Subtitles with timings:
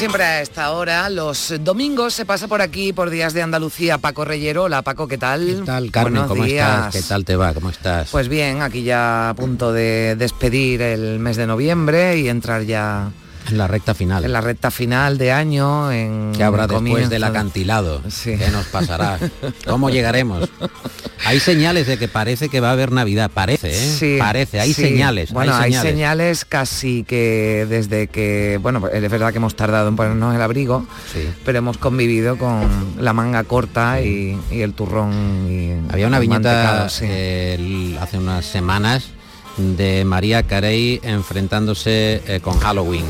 [0.00, 4.24] Siempre a esta hora, los domingos se pasa por aquí, por Días de Andalucía, Paco
[4.24, 4.62] Reyero.
[4.62, 5.44] Hola Paco, ¿qué tal?
[5.44, 6.26] ¿Qué tal, Carmen?
[6.26, 6.94] ¿Cómo estás?
[6.94, 7.52] ¿Qué tal te va?
[7.52, 8.08] ¿Cómo estás?
[8.08, 13.10] Pues bien, aquí ya a punto de despedir el mes de noviembre y entrar ya
[13.48, 14.24] en la recta final.
[14.24, 18.02] En la recta final de año, en ¿Qué habrá después del acantilado?
[18.24, 19.18] ¿Qué nos pasará?
[19.66, 20.48] ¿Cómo llegaremos?
[21.26, 23.96] Hay señales de que parece que va a haber Navidad, parece, ¿eh?
[23.98, 25.32] Sí, parece, hay señales.
[25.32, 26.44] Bueno, hay señales.
[26.44, 30.86] casi que desde que, bueno, es verdad que hemos tardado en ponernos el abrigo,
[31.44, 32.68] pero hemos convivido con
[32.98, 35.46] la manga corta y, el turrón.
[35.48, 37.58] Y Había una viñeta hace
[38.14, 39.10] unas semanas
[39.76, 43.04] de María Carey enfrentándose eh, con Halloween.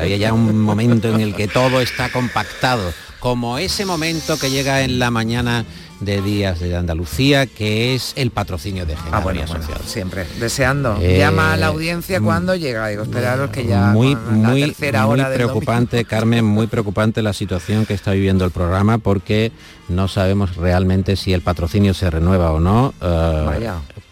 [0.00, 4.82] Había ya un momento en el que todo está compactado, como ese momento que llega
[4.82, 5.64] en la mañana
[6.00, 9.42] de Días de Andalucía, que es el patrocinio de Genaro ah, bueno,
[9.86, 10.98] siempre, deseando.
[11.00, 15.28] Eh, Llama a la audiencia cuando llega, digo, esperaros que ya muy, muy, tercera hora
[15.28, 19.52] muy preocupante, Carmen, muy preocupante la situación que está viviendo el programa porque
[19.88, 22.92] no sabemos realmente si el patrocinio se renueva o no.
[23.00, 24.05] Uh, Vaya Mm,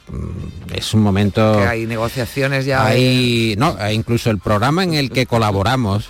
[0.75, 1.59] es un momento...
[1.59, 2.85] Que hay negociaciones ya...
[2.85, 6.09] Hay, no, incluso el programa en el que colaboramos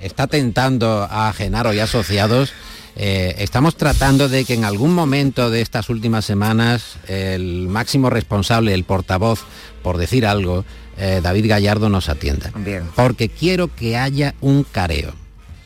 [0.00, 2.52] está tentando a Genaro y asociados
[2.98, 8.72] eh, estamos tratando de que en algún momento de estas últimas semanas el máximo responsable,
[8.72, 9.44] el portavoz,
[9.82, 10.64] por decir algo,
[10.96, 12.50] eh, David Gallardo nos atienda.
[12.56, 12.84] Bien.
[12.96, 15.12] Porque quiero que haya un careo.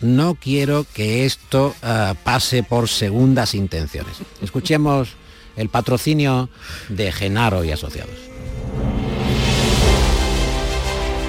[0.00, 4.16] No quiero que esto eh, pase por segundas intenciones.
[4.42, 5.10] Escuchemos
[5.56, 6.48] el patrocinio
[6.88, 8.30] de Genaro y Asociados.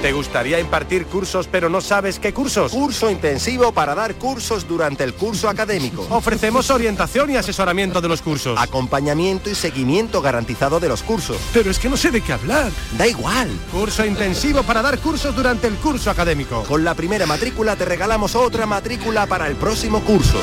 [0.02, 2.72] ¿Te gustaría impartir cursos pero no sabes qué cursos?
[2.72, 6.04] Curso intensivo para dar cursos durante el curso académico.
[6.10, 8.58] Ofrecemos orientación y asesoramiento de los cursos.
[8.60, 11.36] Acompañamiento y seguimiento garantizado de los cursos.
[11.54, 12.72] Pero es que no sé de qué hablar.
[12.98, 13.48] Da igual.
[13.70, 16.64] Curso intensivo para dar cursos durante el curso académico.
[16.64, 20.40] Con la primera matrícula te regalamos otra matrícula para el próximo curso.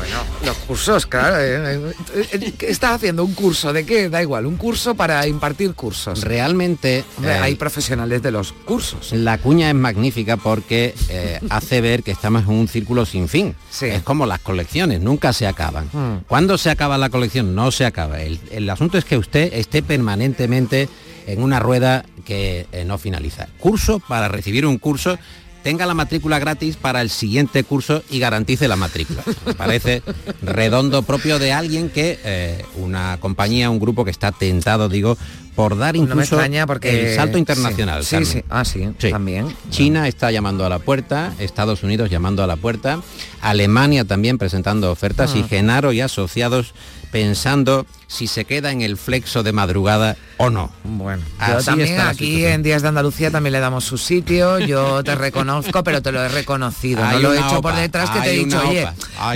[0.00, 0.16] Bueno,
[0.46, 1.38] los cursos, claro.
[1.38, 4.08] Eh, eh, eh, ¿Estás haciendo un curso de qué?
[4.08, 6.22] Da igual, un curso para impartir cursos.
[6.22, 9.12] Realmente hay profesionales de los cursos.
[9.12, 10.94] La cuña es magnífica porque
[11.50, 13.54] hace ver que estamos en un círculo sin fin.
[13.82, 15.90] Es como las colecciones, nunca se acaban.
[15.92, 16.24] Hmm.
[16.26, 17.54] ¿Cuándo se acaba la colección?
[17.54, 18.22] No se acaba.
[18.22, 20.88] El, asunto es que usted esté permanentemente
[21.26, 23.48] en una rueda que no finaliza.
[23.58, 25.18] Curso para recibir un curso
[25.62, 29.22] tenga la matrícula gratis para el siguiente curso y garantice la matrícula.
[29.46, 30.02] Me parece
[30.42, 35.16] redondo propio de alguien que eh, una compañía, un grupo que está tentado, digo,
[35.54, 37.10] por dar incluso porque...
[37.10, 38.04] el salto internacional.
[38.04, 39.54] Sí, sí, Ah, sí, también.
[39.70, 43.00] China está llamando a la puerta, Estados Unidos llamando a la puerta,
[43.42, 45.46] Alemania también presentando ofertas y ah.
[45.48, 46.74] Genaro y asociados
[47.10, 50.72] pensando si se queda en el flexo de madrugada o no.
[50.82, 55.14] Bueno, yo también aquí en Días de Andalucía también le damos su sitio, yo te
[55.26, 58.44] reconozco, pero te lo he reconocido, no lo he hecho por detrás que te he
[58.44, 58.88] dicho, oye,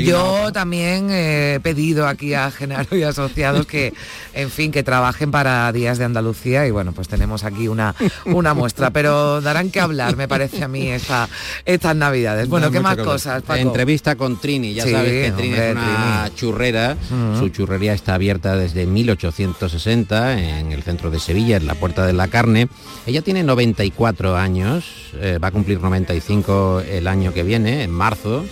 [0.03, 3.95] yo también he pedido aquí a Genaro y asociados que,
[4.33, 8.55] en fin, que trabajen para Días de Andalucía y bueno, pues tenemos aquí una, una
[8.55, 11.29] muestra, pero darán que hablar, me parece a mí, esta,
[11.65, 12.49] estas navidades.
[12.49, 13.45] Bueno, ¿qué más cosas?
[13.51, 16.97] Entrevista con Trini, ya sabes que Trini es una churrera,
[17.39, 22.15] su churrería está abierta desde 1860 en el centro de Sevilla, en la Puerta de
[22.15, 22.69] la Carne.
[23.07, 24.87] Ella tiene 94 años,
[25.21, 28.43] eh, va a cumplir 95 el año que viene, en marzo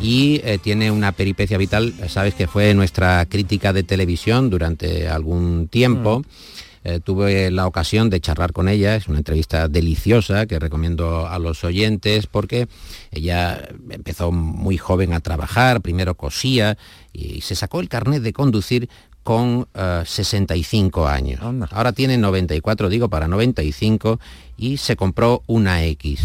[0.00, 5.68] y eh, tiene una peripecia vital, sabes que fue nuestra crítica de televisión durante algún
[5.68, 6.20] tiempo.
[6.20, 6.24] Mm.
[6.84, 11.38] Eh, tuve la ocasión de charlar con ella, es una entrevista deliciosa que recomiendo a
[11.38, 12.68] los oyentes porque
[13.10, 16.78] ella empezó muy joven a trabajar, primero cosía
[17.12, 18.88] y se sacó el carnet de conducir
[19.28, 19.68] con
[20.06, 21.40] 65 eh, años.
[21.72, 24.18] Ahora tiene 94, digo para 95,
[24.56, 26.22] y se compró una X.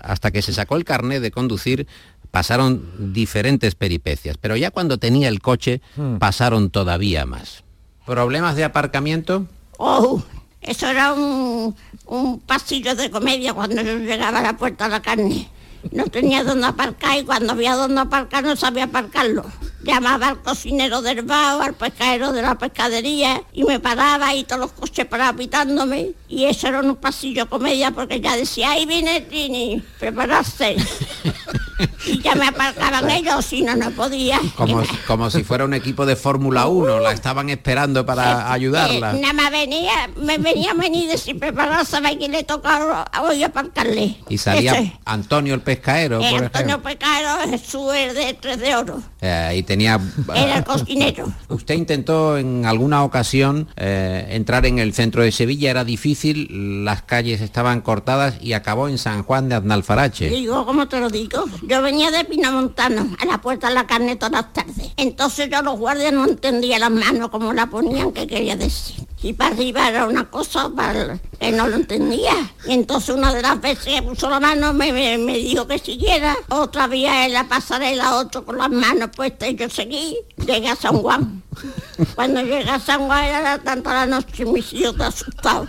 [0.00, 1.86] hasta que se sacó el carnet de conducir
[2.30, 6.16] pasaron diferentes peripecias, pero ya cuando tenía el coche hmm.
[6.16, 7.64] pasaron todavía más.
[8.04, 9.46] ¿Problemas de aparcamiento?
[9.78, 10.22] Oh,
[10.60, 11.74] eso era un,
[12.04, 15.48] un pasillo de comedia cuando yo llegaba a la puerta de la carne.
[15.90, 19.46] No tenía dónde aparcar y cuando había dónde aparcar no sabía aparcarlo.
[19.84, 24.60] Llamaba al cocinero del bar, al pescadero de la pescadería y me paraba y todos
[24.60, 26.12] los coches paraban pitándome.
[26.28, 30.76] Y eso era un pasillo comedia porque ya decía, ahí viene Trini, prepararse.
[32.06, 34.40] y ya me aparcaban ellos y no, no podía.
[34.56, 39.12] Como, como si fuera un equipo de Fórmula 1, la estaban esperando para ayudarla.
[39.14, 44.16] nada más venía, me venía a venir decir prepararse a quién le tocaba hoy aparcarle.
[44.28, 49.02] Y salía Antonio el pescaero, por Antonio el pescaero, Jesús el de tres de oro.
[49.24, 50.00] Eh, y tenía...
[50.34, 51.32] Era el cocinero.
[51.48, 57.02] Usted intentó en alguna ocasión eh, entrar en el centro de Sevilla, era difícil, las
[57.02, 60.28] calles estaban cortadas y acabó en San Juan de Aznalfarache.
[60.28, 61.44] Digo, ¿cómo te lo digo?
[61.62, 64.90] Yo venía de Pinamontano, a la puerta de la carne todas las tardes.
[64.96, 69.06] Entonces yo los guardias no entendía las manos como la ponían, qué quería decir.
[69.22, 72.32] Y para arriba era una cosa para que no lo entendía.
[72.66, 76.36] Y entonces una de las veces que puso la mano me, me, dijo que siguiera.
[76.48, 80.16] Otra vía en la pasarela, otro con las manos puestas y yo seguí.
[80.44, 81.42] Llegué a San Juan.
[82.14, 85.68] Cuando llegué a San Juan era tanta la noche, mis hijos asustado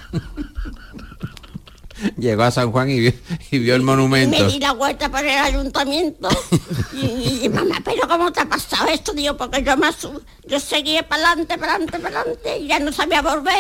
[2.18, 3.12] llegó a San Juan y
[3.60, 4.38] vio, el monumento.
[4.38, 6.30] me di la vuelta por el ayuntamiento
[6.94, 9.14] y, mamá, pero ¿cómo te ha pasado esto?
[9.14, 9.88] Digo, porque yo, me,
[10.48, 13.54] yo seguía para adelante, para adelante, para adelante y ya no sabía volver.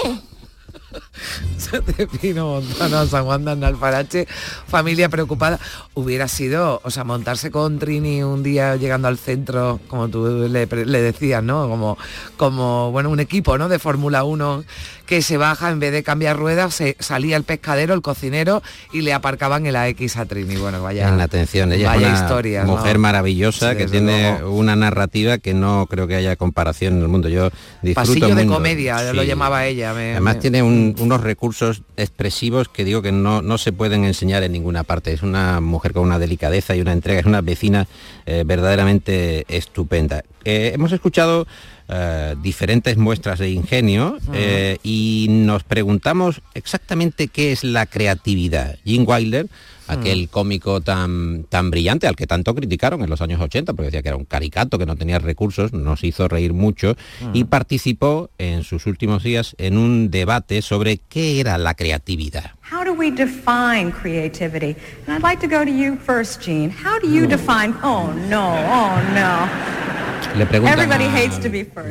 [1.57, 4.27] Se te vino Montano San Juan de Alfarache,
[4.67, 5.59] familia preocupada.
[5.93, 10.65] Hubiera sido, o sea, montarse con Trini un día llegando al centro, como tú le,
[10.65, 11.67] decías, ¿no?
[11.67, 11.97] Como,
[12.37, 13.69] como, bueno, un equipo, ¿no?
[13.69, 14.63] De Fórmula 1
[15.05, 19.01] que se baja, en vez de cambiar ruedas, se salía el pescadero, el cocinero y
[19.01, 20.55] le aparcaban el AX a Trini.
[20.55, 21.09] Bueno, vaya.
[21.09, 25.53] En la atención, ella vaya es una historia, mujer maravillosa que tiene una narrativa que
[25.53, 27.29] no creo que haya comparación en el mundo.
[27.29, 27.49] Yo
[27.81, 29.91] disfruto Pasillo de comedia, lo llamaba ella.
[29.91, 34.83] Además tiene unos recursos expresivos que digo que no, no se pueden enseñar en ninguna
[34.83, 35.13] parte.
[35.13, 37.87] Es una mujer con una delicadeza y una entrega, es una vecina
[38.25, 40.23] eh, verdaderamente estupenda.
[40.45, 41.47] Eh, hemos escuchado
[41.89, 48.77] eh, diferentes muestras de ingenio eh, y nos preguntamos exactamente qué es la creatividad.
[48.85, 49.47] Jim Wilder,
[49.87, 54.01] aquel cómico tan, tan brillante al que tanto criticaron en los años 80 porque decía
[54.01, 56.95] que era un caricato, que no tenía recursos, nos hizo reír mucho
[57.33, 62.51] y participó en sus últimos días en un debate sobre qué era la creatividad.
[62.71, 64.75] How do we define creativity?
[65.05, 66.71] And I'd like to go to you first, Gene.
[66.71, 67.75] How do you define?
[67.83, 70.02] Oh no, oh no.
[70.37, 70.97] Le preguntan a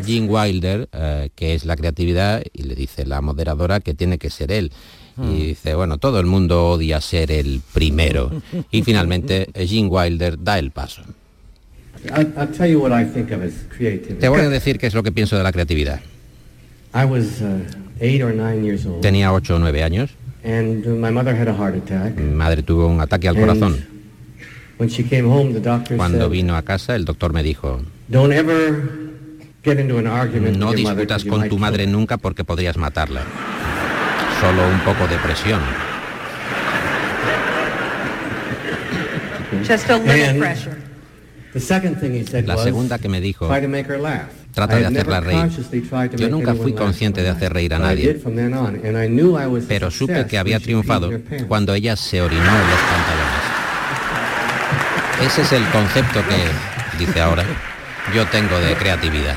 [0.04, 4.30] Gene Wilder eh, qué es la creatividad y le dice la moderadora que tiene que
[4.30, 4.72] ser él.
[5.16, 5.36] Y hmm.
[5.36, 8.30] dice, bueno, todo el mundo odia ser el primero.
[8.70, 11.02] Y finalmente Gene Wilder da el paso.
[14.18, 16.00] Te voy a decir qué es lo que pienso de la creatividad.
[16.94, 17.16] Uh,
[19.00, 20.10] Tenía 8 o 9 años.
[22.16, 23.91] Mi madre tuvo un ataque al corazón.
[25.96, 28.28] Cuando vino a casa, el doctor me dijo, no
[30.72, 33.22] discutas con tu madre nunca porque podrías matarla.
[34.40, 35.60] Solo un poco de presión.
[42.44, 43.46] La segunda que me dijo,
[44.52, 45.50] trata de hacerla reír.
[46.16, 48.20] Yo nunca fui consciente de hacer reír a nadie,
[49.68, 51.10] pero supe que había triunfado
[51.46, 53.41] cuando ella se orinó en los pantalones.
[55.24, 57.44] Ese es el concepto que, dice ahora,
[58.12, 59.36] yo tengo de creatividad.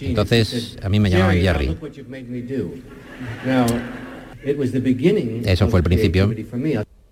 [0.00, 1.76] Entonces, a mí me llamaban Jerry.
[5.46, 6.30] Eso fue el principio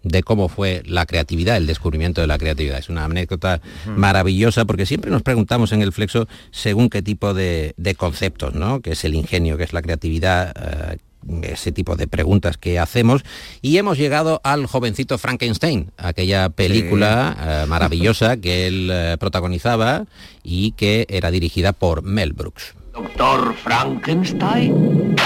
[0.03, 2.79] de cómo fue la creatividad, el descubrimiento de la creatividad.
[2.79, 3.63] Es una anécdota
[3.97, 8.81] maravillosa porque siempre nos preguntamos en el flexo según qué tipo de, conceptos, ¿no?
[8.83, 10.99] Que es el ingenio, que es la creatividad, eh,
[11.43, 13.25] ese tipo de preguntas que hacemos
[13.63, 20.07] y hemos llegado al jovencito Frankenstein, aquella película eh, maravillosa que él eh, protagonizaba
[20.43, 22.75] y que era dirigida por Mel Brooks.
[22.93, 25.17] Doctor Frankenstein.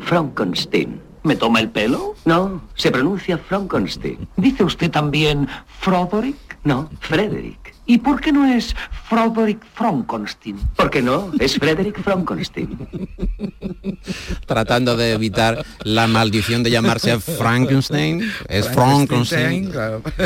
[0.00, 1.00] Frankenstein.
[1.22, 2.14] ¿Me toma el pelo?
[2.24, 4.28] No, se pronuncia Frankenstein.
[4.36, 5.48] ¿Dice usted también
[5.80, 6.36] Froderick?
[6.64, 7.61] No, Frederick.
[7.84, 8.74] ¿Y por qué no es
[9.08, 10.56] Frederick Frankenstein?
[10.76, 11.32] ¿Por qué no?
[11.40, 12.78] Es Frederick Frankenstein.
[14.46, 18.30] Tratando de evitar la maldición de llamarse Frankenstein.
[18.48, 19.72] Es Frankenstein.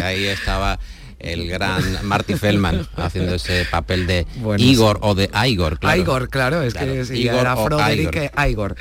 [0.03, 0.79] Ahí estaba
[1.19, 4.27] el gran Marty Feldman haciendo ese papel de
[4.59, 6.01] Igor o de Igor, claro.
[6.01, 8.77] Igor, claro, es que Igor era Froderick Igor.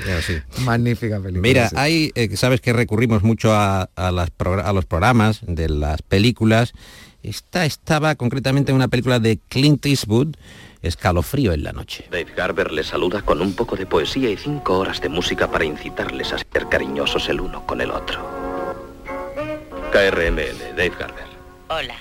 [0.60, 1.42] Magnífica película.
[1.42, 6.72] Mira, hay, eh, sabes que recurrimos mucho a, las a los programas de las películas.
[7.22, 10.36] Esta estaba concretamente en una película de Clint Eastwood,
[10.82, 12.06] Escalofrío en la noche.
[12.10, 15.64] Dave Garber le saluda con un poco de poesía y cinco horas de música para
[15.64, 18.20] incitarles a ser cariñosos el uno con el otro.
[19.90, 21.26] KRML, Dave Garber.
[21.68, 21.96] Hola.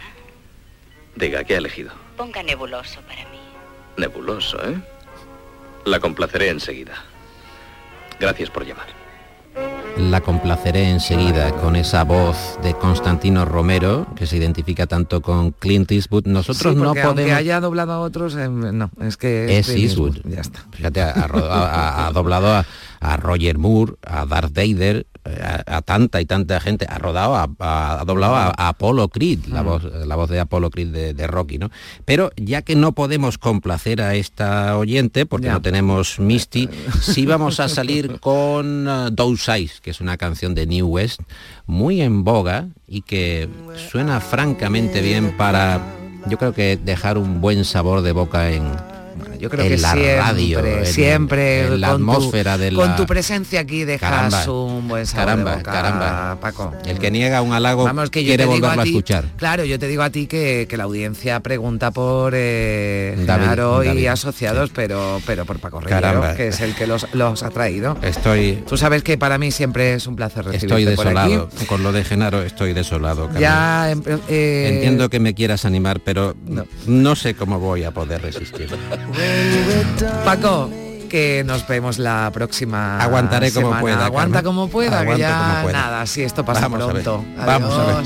[1.15, 1.91] Diga, ¿qué ha elegido?
[2.17, 3.39] Ponga nebuloso para mí.
[3.97, 4.75] Nebuloso, ¿eh?
[5.85, 6.93] La complaceré enseguida.
[8.19, 9.04] Gracias por llamar.
[9.97, 15.89] La complaceré enseguida con esa voz de Constantino Romero, que se identifica tanto con Clint
[15.91, 16.25] Eastwood.
[16.27, 17.31] Nosotros no podemos...
[17.31, 19.57] haya doblado a otros, eh, no, es que...
[19.57, 20.17] Es, Eastwood.
[20.25, 20.65] Ya está.
[20.71, 22.65] Fíjate, ha, doblado a,
[22.99, 25.05] a Roger Moore, a Darth Vader,
[25.65, 29.65] a, tanta y tanta gente, ha rodado, ha, doblado a, Apollo Creed, la mm.
[29.65, 31.71] voz, la voz de Apollo Creed de, Rocky, ¿no?
[32.05, 36.69] Pero ya que no podemos complacer a esta oyente, porque no tenemos Misty,
[37.01, 41.21] sí vamos a salir con uh, Those Eyes, que es una canción de New West,
[41.65, 43.49] muy en boga y que
[43.89, 45.81] suena francamente bien para,
[46.27, 48.71] yo creo que dejar un buen sabor de boca en,
[49.39, 52.79] yo creo que la siempre, radio, siempre la atmósfera de la...
[52.79, 56.73] con tu presencia aquí dejas un buen sabor caramba, caramba, Paco.
[56.85, 59.25] El que niega un halago Vamos, que quiere volverlo a, escuchar.
[59.37, 63.15] Claro, yo te digo a ti que, la audiencia pregunta por eh,
[63.95, 67.05] y asociados, pero pero por Paco Reyero, que es el que los,
[67.43, 67.97] ha traído.
[68.01, 68.63] Estoy.
[68.67, 72.03] Tú sabes que para mí siempre es un placer recibirte Estoy desolado con lo de
[72.03, 73.29] Genaro, estoy desolado.
[73.39, 76.35] Ya em, eh, entiendo que me quieras animar, pero
[76.87, 78.69] no sé cómo voy a poder resistir.
[80.23, 80.69] Paco,
[81.09, 84.05] que nos vemos la próxima Aguantaré como pueda.
[84.05, 87.23] Aguanta como pueda, que ya nada, si esto pasa pronto.
[87.37, 88.05] Vamos a ver.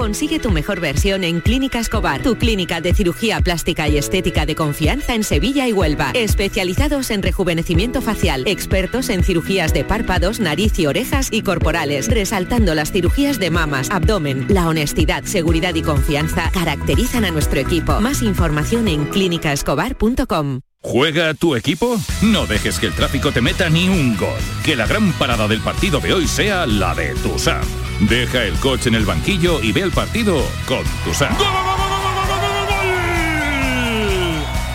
[0.00, 4.54] Consigue tu mejor versión en Clínica Escobar, tu clínica de cirugía plástica y estética de
[4.54, 6.12] confianza en Sevilla y Huelva.
[6.14, 12.74] Especializados en rejuvenecimiento facial, expertos en cirugías de párpados, nariz y orejas y corporales, resaltando
[12.74, 14.46] las cirugías de mamas, abdomen.
[14.48, 18.00] La honestidad, seguridad y confianza caracterizan a nuestro equipo.
[18.00, 20.60] Más información en clínicaescobar.com.
[20.80, 22.00] ¿Juega tu equipo?
[22.22, 24.40] No dejes que el tráfico te meta ni un gol.
[24.64, 27.89] Que la gran parada del partido de hoy sea la de Tusam.
[28.00, 31.36] Deja el coche en el banquillo y ve el partido con Tusam.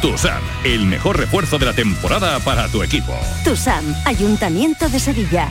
[0.02, 3.14] Tusam, el mejor refuerzo de la temporada para tu equipo.
[3.44, 5.50] Tusam, Ayuntamiento de Sevilla.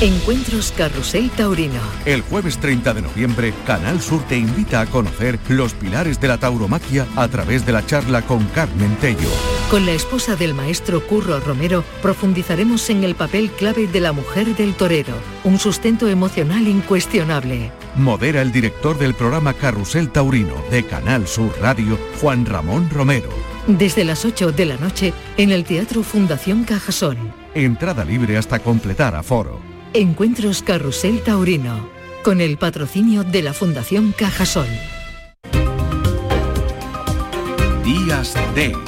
[0.00, 1.80] Encuentros Carrusel Taurino.
[2.04, 6.38] El jueves 30 de noviembre, Canal Sur te invita a conocer los pilares de la
[6.38, 9.57] tauromaquia a través de la charla con Carmen Tello.
[9.70, 14.56] Con la esposa del maestro Curro Romero profundizaremos en el papel clave de la mujer
[14.56, 15.12] del torero,
[15.44, 17.70] un sustento emocional incuestionable.
[17.94, 23.28] Modera el director del programa Carrusel Taurino de Canal Sur Radio, Juan Ramón Romero.
[23.66, 27.18] Desde las 8 de la noche en el Teatro Fundación Cajasol.
[27.52, 29.60] Entrada libre hasta completar aforo.
[29.92, 31.90] Encuentros Carrusel Taurino,
[32.24, 34.68] con el patrocinio de la Fundación Cajasol.
[37.84, 38.87] Días de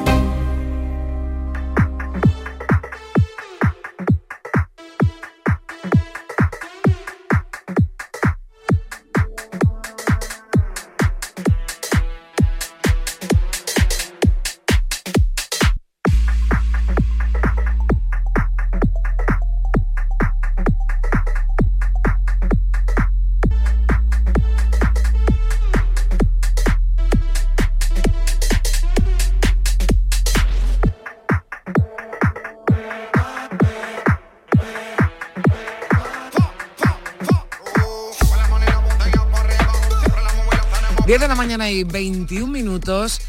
[41.71, 43.21] Y 21 minutos.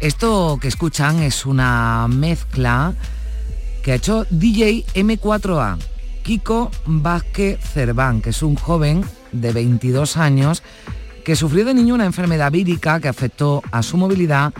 [0.00, 2.94] Esto que escuchan es una mezcla
[3.82, 5.78] que ha hecho DJ M4A,
[6.22, 10.62] Kiko Vázquez Cerván, que es un joven de 22 años
[11.24, 14.54] que sufrió de niño una enfermedad vírica que afectó a su movilidad.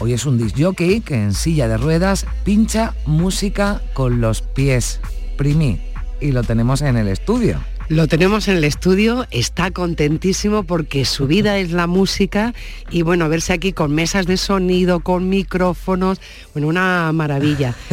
[0.00, 5.00] Hoy es un disc jockey que en silla de ruedas pincha música con los pies.
[5.36, 5.80] Primi.
[6.20, 7.58] Y lo tenemos en el estudio.
[7.90, 12.54] Lo tenemos en el estudio, está contentísimo porque su vida es la música
[12.88, 16.20] y bueno, verse aquí con mesas de sonido, con micrófonos,
[16.54, 17.74] bueno, una maravilla.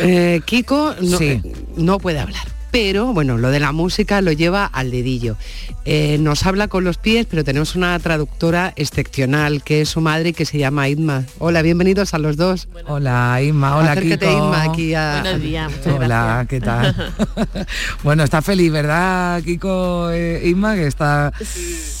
[0.00, 0.94] Eh, Kiko
[1.76, 5.36] no puede hablar pero bueno, lo de la música lo lleva al dedillo.
[5.84, 10.32] Eh, nos habla con los pies, pero tenemos una traductora excepcional, que es su madre,
[10.32, 11.24] que se llama Inma.
[11.38, 12.68] Hola, bienvenidos a los dos.
[12.86, 13.76] Hola, Inma.
[13.76, 15.20] Hola, Acércate, Inma, aquí a...
[15.22, 16.94] Buenos días, Hola, ¿qué tal?
[18.02, 21.32] bueno, está feliz, ¿verdad, Kiko, eh, Inma, que está...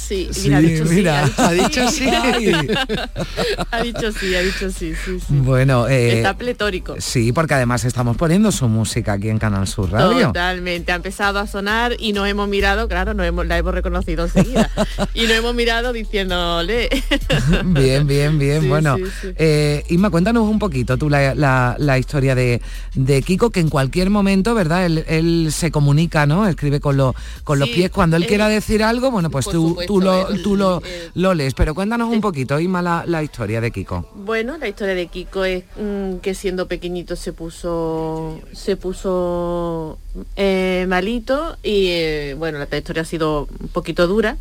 [0.08, 1.26] Sí, mira, ha dicho mira.
[1.26, 1.32] sí.
[1.36, 2.08] Ha dicho sí.
[3.70, 5.26] ha dicho sí, ha dicho sí, sí, sí.
[5.28, 6.94] Bueno, eh, está pletórico.
[6.98, 10.32] Sí, porque además estamos poniendo su música aquí en Canal Sur Radio.
[10.58, 14.24] Totalmente, ha empezado a sonar y nos hemos mirado, claro, nos hemos, la hemos reconocido
[14.24, 14.68] enseguida.
[15.14, 16.88] y nos hemos mirado diciéndole.
[17.64, 18.68] bien, bien, bien.
[18.68, 18.96] bueno,
[19.36, 22.60] eh, Isma, cuéntanos un poquito tú la, historia de,
[22.94, 24.86] de, Kiko, que en cualquier momento, ¿verdad?
[24.86, 26.48] Él, se comunica, ¿no?
[26.48, 27.92] Escribe con, lo, con los pies.
[27.92, 30.00] Cuando él, quiera decir algo, bueno, pues tú, tú
[30.42, 30.82] tú, lo,
[31.14, 34.10] lo, lees, pero cuéntanos un poquito, Isma, la, la, historia de Kiko.
[34.16, 39.98] Bueno, la historia de Kiko es mm, que siendo pequeñito se puso, se puso
[40.36, 44.36] eh, malito y eh, bueno, la historia ha sido un poquito dura,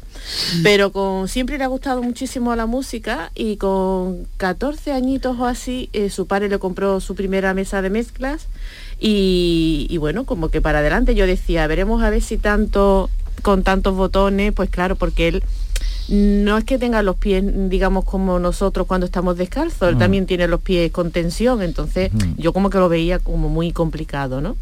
[0.64, 5.90] pero con siempre le ha gustado muchísimo la música y con 14 añitos o así,
[5.94, 8.48] eh, su padre le compró su primera mesa de mezclas
[9.00, 13.10] y, y, bueno, como que para adelante yo decía, veremos a ver si tanto
[13.42, 15.44] con tantos botones, pues claro, porque él
[16.10, 20.00] no es que tenga los pies, digamos, como nosotros cuando estamos descalzos, él mm.
[20.00, 22.42] también tiene los pies con tensión, entonces mm.
[22.42, 24.56] yo como que lo veía como muy complicado, ¿no?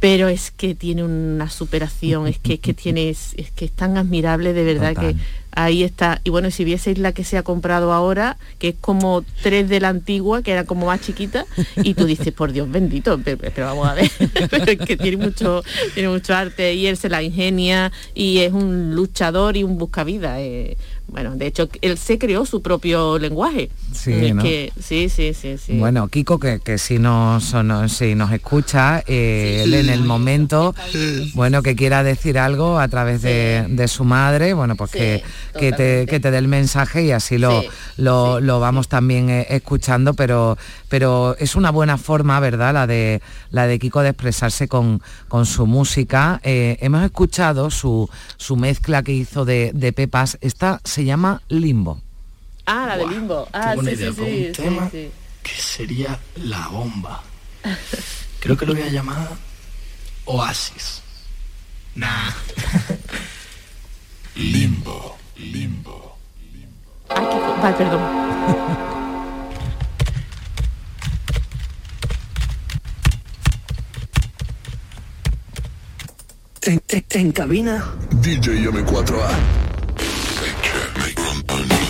[0.00, 3.96] Pero es que tiene una superación, es que, es que tiene, es, que es tan
[3.96, 5.16] admirable de verdad que
[5.54, 6.20] ahí está.
[6.24, 9.80] Y bueno, si vieseis la que se ha comprado ahora, que es como tres de
[9.80, 13.88] la antigua, que era como más chiquita, y tú dices, por Dios bendito, pero, vamos
[13.88, 14.10] a ver,
[14.50, 15.62] pero es que tiene mucho,
[15.94, 20.40] tiene mucho arte y él se la ingenia y es un luchador y un buscavida.
[20.40, 20.76] Eh,
[21.14, 23.70] bueno, de hecho, él se creó su propio lenguaje.
[23.92, 24.32] Sí,
[24.80, 27.54] sí, sí, sí, sí, Bueno, Kiko, que, que si, nos,
[27.86, 30.74] si nos escucha, eh, él en el momento,
[31.34, 35.22] bueno, que quiera decir algo a través de, su madre, bueno, pues que,
[35.56, 37.62] que, te, que, te, dé el mensaje y así lo,
[37.96, 42.74] lo, vamos también eh, escuchando, pero, pero es una buena forma, ¿verdad?
[42.74, 46.40] La de, la de Kiko de expresarse con, con su música.
[46.42, 50.38] Eh, hemos escuchado su, su mezcla que hizo de, de Pepas.
[50.40, 52.00] Esta se llama Limbo.
[52.66, 53.48] Ah, la de Limbo.
[53.52, 57.22] Ah, sí, sí, un tema que sería la bomba.
[58.40, 59.28] Creo que lo voy a llamar
[60.24, 61.02] Oasis.
[61.94, 62.30] Nah.
[64.36, 66.16] limbo, limbo,
[66.52, 67.56] limbo.
[67.62, 68.02] Ay, perdón.
[76.62, 77.84] En, en, en, cabina
[78.22, 79.28] DJ M4A
[81.04, 81.83] make rum and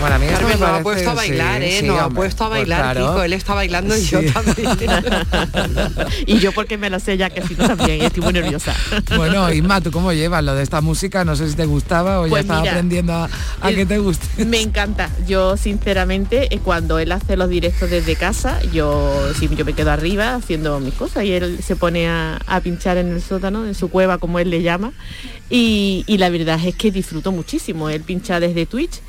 [0.00, 1.82] Bueno, a mí eso me, ha puesto a bailar, ¿eh?
[1.82, 3.22] nos ha puesto a pues bailar, Kiko.
[3.22, 4.70] Él está bailando y yo también.
[6.26, 8.74] y yo porque me la sé ya que si no también, estoy muy nerviosa.
[9.16, 11.24] bueno, Isma, ¿tú cómo llevas lo de esta música?
[11.24, 13.28] No sé si te gustaba o ya pues estaba aprendiendo a,
[13.68, 14.44] que te guste.
[14.46, 15.10] Me encanta.
[15.26, 19.90] Yo, sinceramente, eh, cuando él hace los directos desde casa, yo, sí, yo me quedo
[19.90, 23.74] arriba haciendo mis cosas y él se pone a, a pinchar en el sótano, en
[23.74, 24.92] su cueva, como él le llama.
[25.50, 27.90] Y, y la verdad es que disfruto muchísimo.
[27.90, 29.00] Él pincha desde Twitch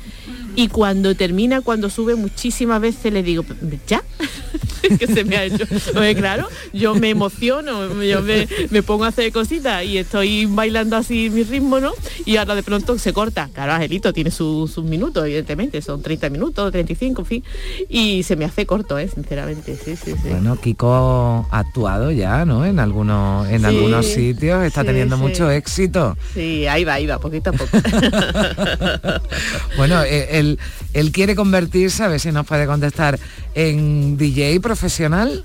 [0.56, 3.44] y cuando termina, cuando sube muchísimas veces le digo,
[3.86, 4.02] ¿ya?
[4.98, 5.64] que se me ha hecho.
[5.92, 11.30] Pues claro, yo me emociono, yo me, pongo a hacer cositas y estoy bailando así
[11.30, 11.92] mi ritmo, ¿no?
[12.24, 13.48] Y ahora de pronto se corta.
[13.52, 17.44] Claro, Angelito tiene sus minutos, evidentemente, son 30 minutos, 35, en fin.
[17.88, 19.08] Y se me hace corto, ¿eh?
[19.08, 20.28] sinceramente, sí, sí, sí.
[20.28, 22.66] Bueno, Kiko ha actuado ya, ¿no?
[22.66, 26.16] En algunos, en algunos sitios, está teniendo mucho éxito.
[26.34, 27.70] Sí, ahí va, ahí va, poquito a poco.
[29.76, 30.41] bueno, eh,
[30.92, 33.18] él, quiere convertirse, a ver si nos puede contestar,
[33.54, 35.44] en DJ profesional.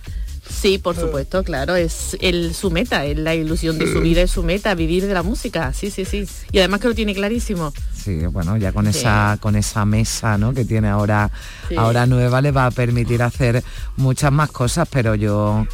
[0.49, 4.31] Sí, por supuesto, claro, es el, su meta, es la ilusión de su vida, es
[4.31, 6.25] su meta, vivir de la música, sí, sí, sí.
[6.51, 7.73] Y además que lo tiene clarísimo.
[7.93, 10.53] Sí, bueno, ya con esa con esa mesa ¿no?
[10.53, 11.29] que tiene ahora,
[11.75, 13.61] ahora nueva le va a permitir hacer
[13.97, 15.67] muchas más cosas, pero yo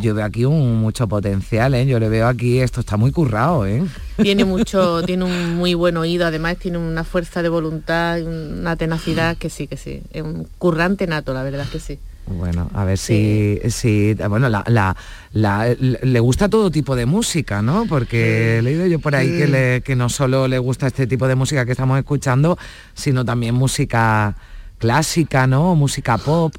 [0.00, 1.86] yo veo aquí un mucho potencial, ¿eh?
[1.86, 3.84] Yo le veo aquí, esto está muy currado, ¿eh?
[4.16, 9.36] Tiene mucho, tiene un muy buen oído, además tiene una fuerza de voluntad, una tenacidad
[9.36, 10.02] que sí, que sí.
[10.12, 11.98] Es un currante nato, la verdad que sí.
[12.26, 14.96] Bueno, a ver si, si bueno, la,
[15.32, 17.86] le gusta todo tipo de música, ¿no?
[17.88, 21.36] Porque he leído yo por ahí que, que no solo le gusta este tipo de
[21.36, 22.58] música que estamos escuchando,
[22.92, 24.36] sino también música
[24.78, 25.74] clásica, ¿no?
[25.74, 26.54] Música pop.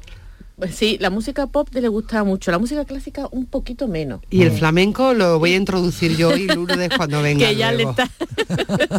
[0.60, 4.20] Pues sí, la música pop le gusta mucho, la música clásica un poquito menos.
[4.28, 7.48] Y el flamenco lo voy a introducir yo y Lourdes cuando venga.
[7.48, 8.10] que ya le está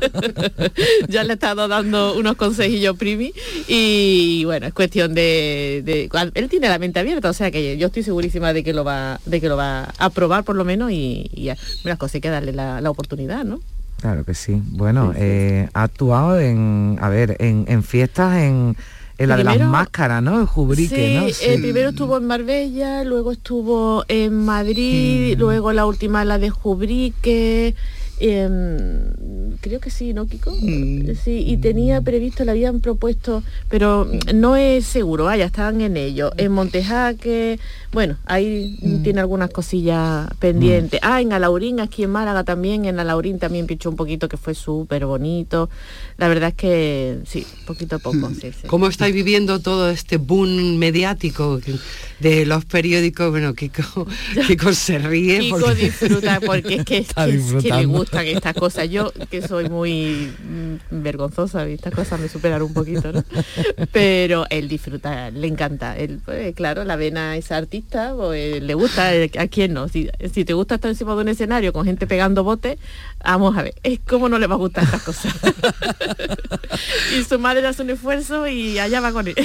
[1.08, 3.32] ya le he estado dando unos consejillos primi
[3.68, 8.02] y bueno, es cuestión de, él tiene la mente abierta, o sea que yo estoy
[8.02, 11.30] segurísima de que lo va, de que lo va a probar por lo menos y,
[11.32, 11.52] y
[11.84, 13.60] las cosas hay que darle la, oportunidad, ¿no?
[14.00, 14.60] Claro que sí.
[14.72, 18.76] Bueno, eh, ha actuado en, a ver, en, en fiestas en
[19.22, 20.40] en la de las máscaras, ¿no?
[20.40, 21.30] El Jubrique, ¿no?
[21.30, 21.58] Sí.
[21.62, 25.40] primero estuvo en Marbella, luego estuvo en Madrid, mm.
[25.40, 27.76] luego la última la de Jubrique,
[28.24, 30.56] Em, creo que sí, ¿no, Kiko?
[30.62, 31.16] Mm.
[31.24, 36.32] Sí, y tenía previsto, le habían propuesto, pero no es seguro, vaya, estaban en ello.
[36.38, 37.60] En Montejaque,
[37.92, 39.02] bueno, ahí mm.
[39.02, 41.00] tiene algunas cosillas pendientes.
[41.02, 41.06] Mm.
[41.06, 44.54] Ah, en Alaurín, aquí en Málaga también, en Alaurín también pichó un poquito que fue
[44.54, 45.72] súper bonito.
[46.18, 48.68] La verdad es que sí, poquito a poco, sí, sí.
[48.68, 51.60] ¿Cómo estáis viviendo todo este boom mediático
[52.20, 53.32] de los periódicos?
[53.32, 54.06] Bueno, Kiko,
[54.48, 55.40] Kiko se ríe.
[55.40, 58.90] Kiko disfruta porque es que, es que le gusta estas cosas.
[58.90, 63.24] Yo, que soy muy mm, vergonzosa, estas cosas me superan un poquito, ¿no?
[63.92, 65.98] Pero él disfruta, le encanta.
[65.98, 69.88] Él, pues, claro, la vena es artista, pues, le gusta, eh, ¿a quién no?
[69.88, 70.10] Si,
[70.46, 72.78] te gusta estar encima de un escenario con gente pegando botes,
[73.24, 75.34] vamos a ver, es como no le va a gustar estas cosas.
[77.18, 79.36] y su madre hace un esfuerzo y allá va con él.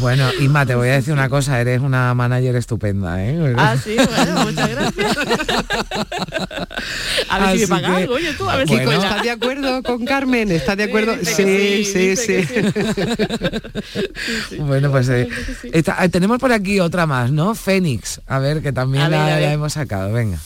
[0.00, 3.54] bueno, Isma, te voy a decir una cosa, eres una manager estupenda, ¿eh?
[3.56, 5.16] Ah, sí, bueno, muchas gracias.
[7.28, 8.08] a ver si me pagáis.
[8.08, 10.50] Oye, tú, a ver si ¿Estás de acuerdo con Carmen?
[10.50, 11.16] ¿Estás de acuerdo?
[11.22, 12.46] Sí, sí, sí.
[14.58, 15.28] bueno, pues eh,
[15.72, 17.54] eh, tenemos por aquí otra más, ¿no?
[17.54, 18.20] Fénix.
[18.26, 20.12] A ver, que también la hemos sacado.
[20.12, 20.38] Venga.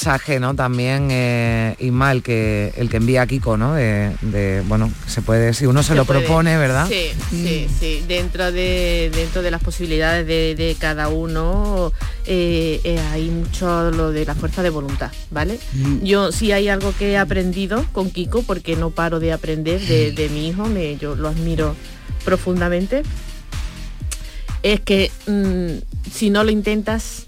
[0.00, 0.54] Mensaje, ¿no?
[0.54, 3.74] También, eh, Ismael, que el que envía Kiko, ¿no?
[3.74, 6.88] De, bueno, se puede, si uno se, lo propone, ¿verdad?
[6.88, 7.78] Sí, sí, mm.
[7.78, 8.04] sí.
[8.08, 11.92] Dentro de, dentro de las posibilidades de, cada uno,
[12.24, 15.58] eh, eh, hay mucho lo de la fuerza de voluntad, ¿vale?
[15.74, 16.02] Mm.
[16.02, 20.30] Yo sí hay algo que he aprendido con Kiko, porque no paro de aprender de,
[20.32, 21.76] mi hijo, me, yo lo admiro
[22.24, 23.02] profundamente.
[24.62, 27.26] Es que mm, si no lo intentas,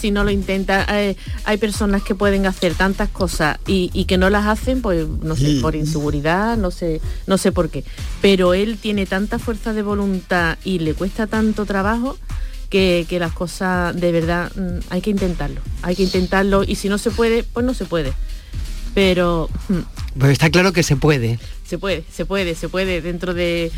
[0.00, 0.86] si no lo intenta.
[0.88, 5.36] Eh, hay personas que pueden hacer tantas cosas y, que no las hacen, pues no
[5.36, 7.84] sé, por inseguridad, no sé, no sé por qué.
[8.22, 12.16] Pero él tiene tanta fuerza de voluntad y le cuesta tanto trabajo
[12.70, 15.60] que, las cosas de verdad mm, hay que intentarlo.
[15.82, 18.12] Hay que intentarlo y si no se puede, pues no se puede.
[18.94, 19.48] Pero.
[19.68, 21.38] Mm, pues está claro que se puede.
[21.66, 23.70] Se puede, se puede, se puede dentro de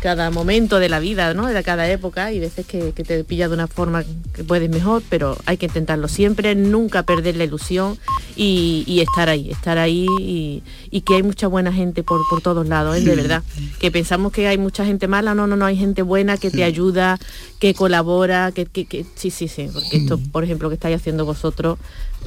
[0.00, 1.46] cada momento de la vida, ¿no?
[1.46, 4.04] De cada época y veces que, te pilla de una forma
[4.34, 7.98] que puedes mejor, pero hay que intentarlo siempre, nunca perder la ilusión
[8.36, 10.62] y, estar ahí, estar ahí y,
[11.02, 13.00] que hay mucha buena gente por, por todos lados, ¿eh?
[13.00, 13.42] de verdad.
[13.78, 16.64] Que pensamos que hay mucha gente mala, no, no, no, hay gente buena que te
[16.64, 17.18] ayuda,
[17.60, 21.78] que colabora, que, que, sí, sí, sí, porque esto, por ejemplo, que estáis haciendo vosotros,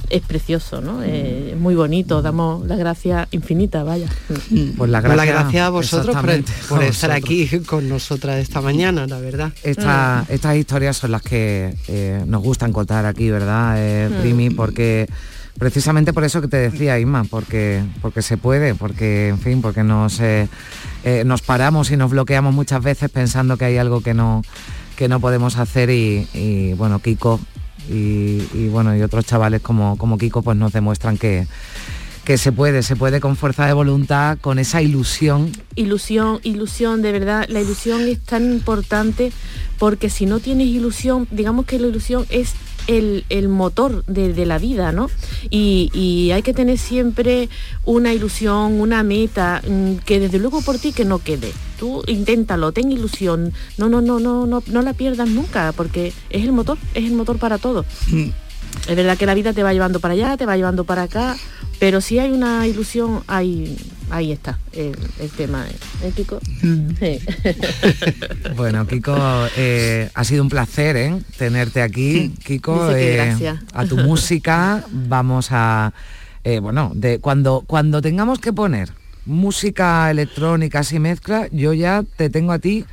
[0.09, 1.03] es precioso, ¿no?
[1.03, 4.07] Eh, es muy bonito, damos la gracia infinita, vaya.
[4.77, 6.15] Pues la gracia, a vosotros
[6.69, 6.83] por,
[7.17, 9.51] estar aquí con nosotras esta mañana, la verdad.
[9.63, 10.31] Mm.
[10.31, 14.21] Estas historias son las que eh, nos gustan contar aquí, ¿verdad, eh, mm.
[14.21, 14.49] Primi?
[14.49, 15.07] Porque
[15.57, 19.83] precisamente por eso que te decía, Isma, porque, porque se puede, porque, en fin, porque
[19.83, 20.21] nos,
[21.25, 24.41] nos paramos y nos bloqueamos muchas veces pensando que hay algo que no
[24.95, 27.39] que no podemos hacer y, y bueno, Kiko
[27.89, 31.47] y, bueno, y otros chavales como, como Kiko pues nos demuestran que,
[32.29, 35.51] que se puede, se puede con fuerza de voluntad, con esa ilusión.
[35.73, 39.31] Ilusión, ilusión, de verdad, la ilusión es tan importante
[39.79, 42.53] porque si no tienes ilusión, digamos que la ilusión es
[42.85, 45.09] el, motor de, la vida, ¿no?
[45.49, 47.49] Y, hay que tener siempre
[47.83, 51.51] una ilusión, una meta, mm, que desde luego por ti que no quede.
[51.79, 56.43] Tú inténtalo, ten ilusión, no, no, no, no, no, no la pierdas nunca, porque es
[56.43, 57.85] el motor, es el motor para todo.
[58.87, 61.35] Es verdad que la vida te va llevando para allá, te va llevando para acá,
[61.79, 63.77] pero si hay una ilusión, ahí,
[64.09, 64.95] ahí está el,
[65.37, 65.65] tema.
[66.03, 66.39] ¿eh, Kiko?
[66.61, 68.55] Mm.
[68.55, 69.15] bueno, Kiko,
[69.55, 71.21] eh, ha sido un placer ¿eh?
[71.37, 72.89] tenerte aquí, Kiko.
[73.73, 75.93] A tu música vamos a...
[76.61, 78.91] bueno, de cuando, cuando tengamos que poner
[79.25, 82.85] música electrónica así mezcla, yo ya te tengo a ti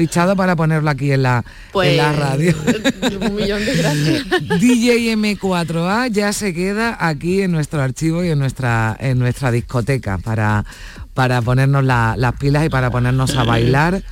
[0.00, 2.54] fichado para ponerlo aquí en la, en la pues, radio.
[3.20, 4.24] Un millón de gracias.
[4.58, 10.16] DJ M4A ya se queda aquí en nuestro archivo y en nuestra, en nuestra discoteca
[10.16, 10.64] para,
[11.12, 14.02] para ponernos las pilas y para ponernos a bailar.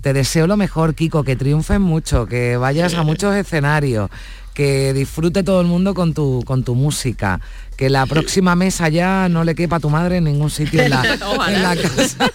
[0.00, 4.10] Te deseo lo mejor, Kiko, que triunfen mucho, que vayas a muchos escenarios,
[4.54, 7.40] que disfrute todo el mundo con tu, con tu música,
[7.76, 10.90] que la próxima mesa ya no le quepa a tu madre en ningún sitio en
[10.90, 11.02] la,
[11.96, 12.30] casa.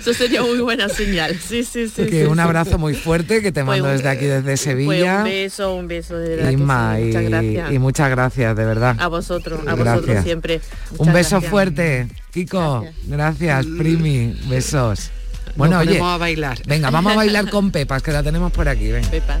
[0.00, 1.38] Eso sería muy buena señal.
[1.38, 2.06] Sí, sí, sí.
[2.06, 5.18] Que un abrazo muy fuerte que te mando desde aquí, desde Sevilla.
[5.18, 6.50] un beso, un beso, de verdad.
[6.50, 7.72] y, muchas gracias.
[7.72, 8.96] Y muchas gracias, de verdad.
[8.98, 10.60] A vosotros, a vosotros siempre.
[10.98, 12.84] un beso fuerte, Kiko.
[13.06, 14.34] Gracias, Primi.
[14.48, 15.12] Besos.
[15.56, 16.58] Bueno, oye, vamos a bailar.
[16.66, 18.90] Venga, vamos a bailar con Pepas, que la tenemos por aquí.
[18.90, 19.04] Ven.
[19.06, 19.40] Pepas.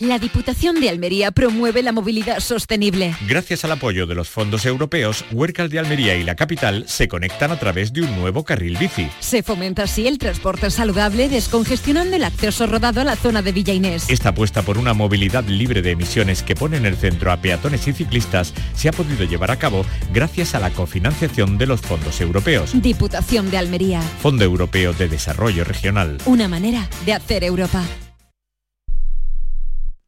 [0.00, 3.16] La Diputación de Almería promueve la movilidad sostenible.
[3.26, 7.50] Gracias al apoyo de los fondos europeos, Huércal de Almería y la capital se conectan
[7.50, 9.08] a través de un nuevo carril bici.
[9.18, 13.74] Se fomenta así el transporte saludable, descongestionando el acceso rodado a la zona de Villa
[13.74, 14.08] Inés.
[14.08, 17.88] Esta apuesta por una movilidad libre de emisiones que pone en el centro a peatones
[17.88, 22.20] y ciclistas se ha podido llevar a cabo gracias a la cofinanciación de los fondos
[22.20, 22.70] europeos.
[22.80, 24.00] Diputación de Almería.
[24.22, 26.18] Fondo Europeo de Desarrollo Regional.
[26.24, 27.84] Una manera de hacer Europa.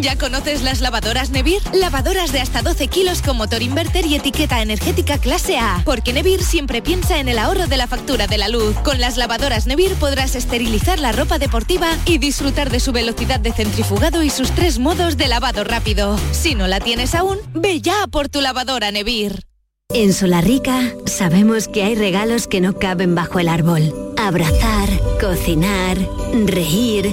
[0.00, 1.60] ¿Ya conoces las lavadoras Nevir?
[1.74, 5.82] Lavadoras de hasta 12 kilos con motor inverter y etiqueta energética clase A.
[5.84, 8.76] Porque Nevir siempre piensa en el ahorro de la factura de la luz.
[8.84, 13.52] Con las lavadoras Nevir podrás esterilizar la ropa deportiva y disfrutar de su velocidad de
[13.52, 16.18] centrifugado y sus tres modos de lavado rápido.
[16.32, 19.44] Si no la tienes aún, ve ya por tu lavadora Nevir.
[19.92, 24.14] En Solarrica sabemos que hay regalos que no caben bajo el árbol.
[24.16, 24.88] Abrazar,
[25.20, 25.98] cocinar,
[26.46, 27.12] reír,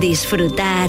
[0.00, 0.88] disfrutar,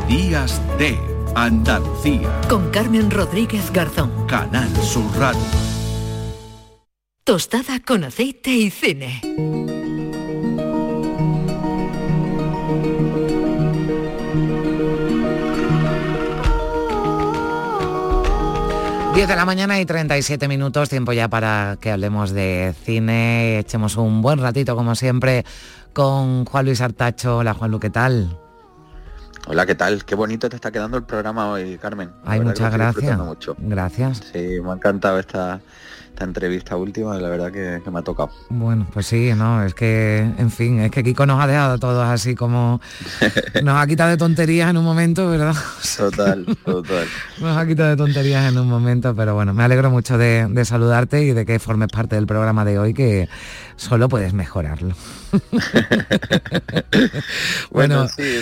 [0.09, 0.99] Días de
[1.35, 2.41] Andalucía.
[2.49, 4.11] Con Carmen Rodríguez Garzón.
[4.27, 5.41] Canal Sur Radio.
[7.25, 9.21] Tostada con aceite y cine.
[19.15, 23.97] Diez de la mañana y 37 minutos, tiempo ya para que hablemos de cine, echemos
[23.97, 25.45] un buen ratito como siempre
[25.93, 27.39] con Juan Luis Artacho.
[27.39, 28.48] Hola Juan Lu, ¿qué tal?
[29.51, 30.05] Hola, ¿qué tal?
[30.05, 32.11] Qué bonito te está quedando el programa hoy, Carmen.
[32.27, 33.19] Ay, muchas gracias.
[33.57, 34.23] Gracias.
[34.31, 35.63] Sí, me ha encantado esta,
[36.11, 38.31] esta entrevista última la verdad que, me ha tocado.
[38.51, 42.07] Bueno, pues sí, no, es que, en fin, es que Kiko nos ha dejado todos
[42.07, 42.83] así como...
[43.63, 45.55] Nos ha quitado de tonterías en un momento, ¿verdad?
[45.97, 47.07] Total, total.
[47.41, 50.65] nos ha quitado de tonterías en un momento, pero bueno, me alegro mucho de, de
[50.67, 53.31] saludarte y de que formes parte del programa de hoy, que
[53.77, 54.95] solo puedes mejorarlo.
[57.71, 58.41] bueno, sí,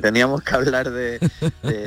[0.00, 1.18] teníamos que hablar de,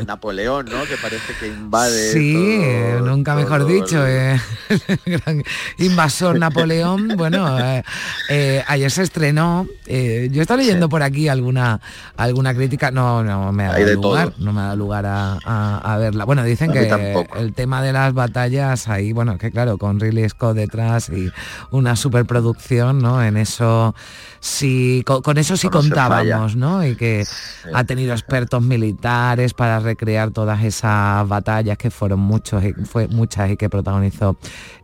[0.05, 0.84] Napoleón, ¿no?
[0.86, 2.11] Que parece que invade.
[2.11, 2.57] Sí,
[3.03, 4.39] nunca mejor dicho, eh,
[5.05, 5.43] gran
[5.78, 7.09] invasor Napoleón.
[7.17, 7.84] Bueno, eh,
[8.30, 9.67] eh, ayer se estrenó.
[9.88, 11.80] yo estaba leyendo por aquí alguna
[12.17, 12.91] alguna crítica.
[12.91, 16.26] No, no me ha dado lugar, no me ha dado lugar a, verla.
[16.26, 16.89] Bueno, dicen que
[17.38, 21.32] el tema de las batallas ahí, bueno, que claro, con Ridley Scott detrás y
[21.72, 23.24] una superproducción, ¿no?
[23.24, 23.93] En eso 그렇죠.
[24.41, 26.85] Sí, con, eso sí contábamos, ¿no?
[26.85, 27.25] Y que
[27.73, 33.57] ha tenido expertos militares para recrear todas esas batallas que fueron muchos, fue muchas y
[33.57, 34.35] que protagonizó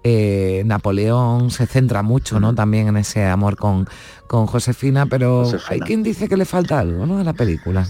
[0.04, 1.52] eh, Napoleón.
[1.52, 2.56] Se centra mucho, ¿no?
[2.56, 3.90] También en ese amor con,
[4.28, 7.20] con Josefina, pero hay quien dice que le falta algo, ¿no?
[7.20, 7.86] A la película.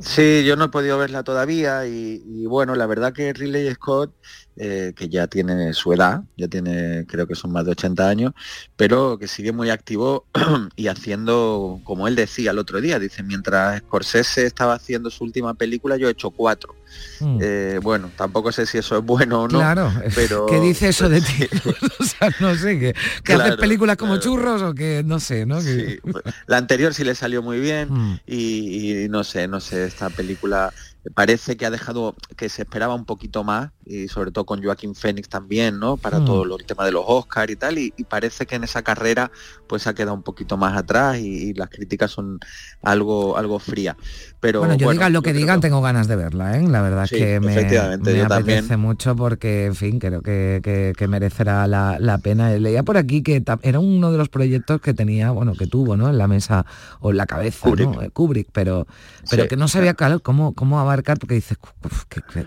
[0.00, 4.12] Sí, yo no he podido verla todavía y, y bueno, la verdad que Ridley Scott
[4.60, 8.32] eh, que ya tiene su edad, ya tiene, creo que son más de 80 años,
[8.76, 10.26] pero que sigue muy activo
[10.74, 15.54] y haciendo, como él decía el otro día, dice, mientras Scorsese estaba haciendo su última
[15.54, 16.74] película, yo he hecho cuatro.
[17.20, 17.38] Mm.
[17.40, 19.58] Eh, bueno, tampoco sé si eso es bueno o no.
[19.58, 20.46] Claro, pero...
[20.46, 21.46] ¿Qué dice eso de ti?
[22.00, 25.56] o sea, no sé, que, que haces películas como churros o que no sé, ¿no?
[25.56, 26.00] Pues,
[26.46, 28.20] la anterior sí le salió muy bien mm.
[28.26, 30.72] y, y, no sé, no sé, esta película
[31.14, 34.94] parece que ha dejado que se esperaba un poquito más y sobre todo con Joaquín
[34.94, 35.96] Phoenix también, ¿no?
[35.96, 36.24] Para mm.
[36.24, 39.30] todo el tema de los Oscars y tal y, parece que en esa carrera
[39.66, 42.40] pues ha quedado un poquito más atrás y, las críticas son
[42.82, 43.96] algo algo frías.
[44.40, 46.68] Pero bueno, yo digan lo que digan, tengo ganas de verla, ¿eh?
[46.68, 47.56] La verdad es que me,
[47.98, 52.50] me apetece mucho porque, en fin, creo que, merecerá la, pena.
[52.50, 56.08] Leía por aquí que era uno de los proyectos que tenía, bueno, que tuvo, ¿no?
[56.08, 56.64] En la mesa
[57.00, 57.98] o en la cabeza, ¿no?
[58.12, 58.86] Kubrick, pero,
[59.28, 61.58] pero que no sabía cómo, cómo abarcar, porque dices,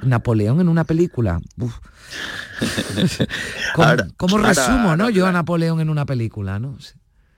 [0.03, 1.41] Napoleón en una película.
[4.17, 5.09] ¿Cómo, resumo, no?
[5.09, 6.77] Yo a Napoleón en una película, ¿no?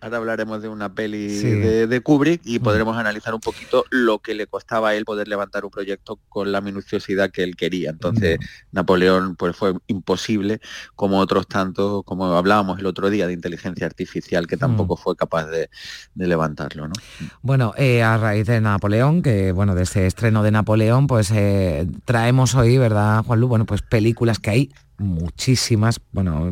[0.04, 2.62] Ahora hablaremos de una peli de, Kubrick y mm.
[2.62, 6.52] podremos analizar un poquito lo que le costaba a él poder levantar un proyecto con
[6.52, 7.92] la minuciosidad que él quería.
[7.92, 8.44] Entonces, mm.
[8.74, 10.60] Napoleón pues fue imposible,
[10.98, 14.98] como otros tantos, como hablábamos el otro día de inteligencia artificial, que tampoco mm.
[14.98, 15.70] fue capaz de,
[16.16, 16.90] levantarlo.
[16.90, 16.94] ¿no?
[17.42, 21.88] Bueno, eh, a raíz de Napoleón, que bueno, de ese estreno de Napoleón, pues eh,
[22.04, 23.48] traemos hoy, ¿verdad, Juan Lu?
[23.48, 24.72] Bueno, pues películas que hay
[25.04, 26.50] muchísimas, bueno,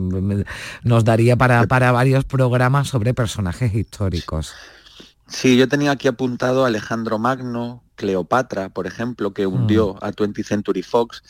[0.83, 4.53] nos daría para, para varios programas sobre personajes históricos.
[5.27, 9.97] Sí, yo tenía aquí apuntado a Alejandro Magno, Cleopatra, por ejemplo, que hundió mm.
[10.01, 11.23] a 20th Century Fox,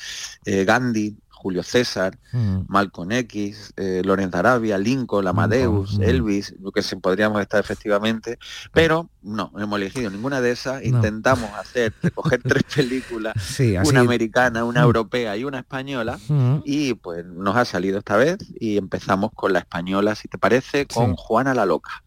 [0.45, 2.65] eh, Gandhi, Julio César, mm.
[2.67, 6.03] Malcolm X, eh, Lorenz Arabia, Lincoln, Amadeus, mm.
[6.03, 8.37] Elvis, lo que se podríamos estar efectivamente,
[8.71, 10.83] pero no, no hemos elegido ninguna de esas.
[10.83, 13.33] Intentamos hacer, recoger tres películas,
[13.85, 14.85] una americana, una mm.
[14.85, 16.19] europea y una española,
[16.63, 20.85] y pues nos ha salido esta vez y empezamos con la española, si te parece,
[20.85, 22.03] con Juana la Loca.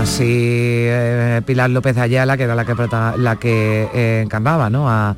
[0.00, 2.74] Así eh, Pilar López Ayala, que era la que,
[3.18, 4.26] la que eh,
[4.70, 4.88] ¿no?
[4.88, 5.14] A,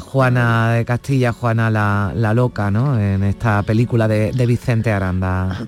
[0.00, 3.00] Juana de Castilla, Juana la, la, Loca, ¿no?
[3.00, 5.66] En esta película de, de Vicente Aranda.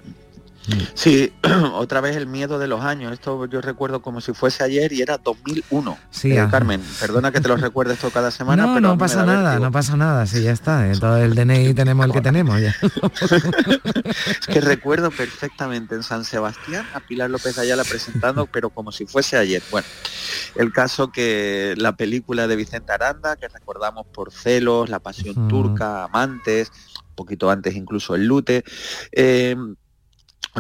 [0.94, 1.32] Sí,
[1.74, 3.12] otra vez el miedo de los años.
[3.12, 5.98] Esto yo recuerdo como si fuese ayer y era 2001.
[6.10, 8.66] Sí, eh, Carmen, perdona que te lo recuerde esto cada semana.
[8.66, 10.26] No, no pasa nada, no pasa nada.
[10.26, 10.90] Sí, ya está.
[10.90, 12.74] En todo el DNI tenemos el que tenemos ya.
[14.40, 19.06] es que recuerdo perfectamente en San Sebastián a Pilar López Ayala presentando, pero como si
[19.06, 19.62] fuese ayer.
[19.70, 19.86] Bueno,
[20.56, 26.04] el caso que la película de Vicente Aranda, que recordamos por celos, La Pasión Turca,
[26.04, 26.70] Amantes,
[27.08, 28.64] un poquito antes incluso el Lute,
[29.12, 29.56] eh,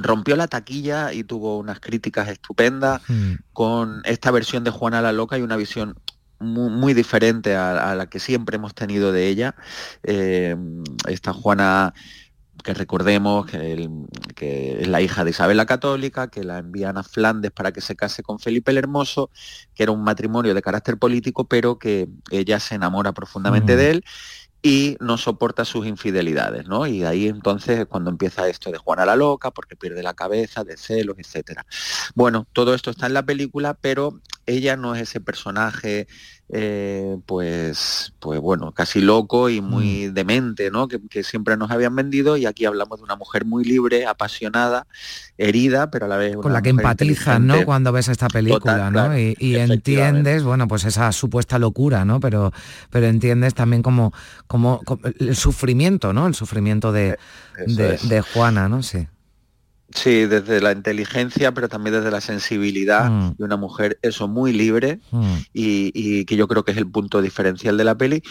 [0.02, 3.34] rompió la taquilla y tuvo unas críticas estupendas hmm.
[3.52, 5.98] con esta versión de Juana la Loca y una visión
[6.40, 9.56] muy, diferente a, la que siempre hemos tenido de ella.
[10.04, 10.56] Eh,
[11.08, 11.94] esta Juana
[12.62, 13.88] que recordemos que,
[14.34, 17.80] que, es la hija de Isabel la Católica, que la envían a Flandes para que
[17.80, 19.30] se case con Felipe el Hermoso,
[19.74, 23.76] que era un matrimonio de carácter político, pero que ella se enamora profundamente hmm.
[23.76, 24.04] de él
[24.62, 26.86] y no soporta sus infidelidades, ¿no?
[26.86, 30.76] Y ahí entonces cuando empieza esto de Juana la loca, porque pierde la cabeza, de
[30.76, 31.64] celos, etcétera.
[32.14, 36.06] Bueno, todo esto está en la película, pero ella no es ese personaje
[36.50, 40.14] eh, pues, pues bueno, casi loco y muy mm.
[40.14, 40.88] demente, ¿no?
[40.88, 44.86] Que, siempre nos habían vendido y aquí hablamos de una mujer muy libre, apasionada,
[45.36, 46.36] herida, pero a la vez...
[46.36, 47.66] Con la que empatizas, ¿no?
[47.66, 49.18] Cuando ves esta película, ¿no?
[49.18, 52.18] y, entiendes, bueno, pues esa supuesta locura, ¿no?
[52.18, 52.52] Pero,
[52.88, 54.14] pero entiendes también como,
[54.46, 54.80] como,
[55.20, 56.26] el sufrimiento, ¿no?
[56.26, 57.18] El sufrimiento de,
[57.66, 58.82] de, de Juana, ¿no?
[58.82, 59.06] Sí.
[59.90, 63.36] Sí, desde la inteligencia, pero también desde la sensibilidad mm.
[63.38, 65.34] de una mujer, eso muy libre mm.
[65.54, 68.22] y, que yo creo que es el punto diferencial de la peli.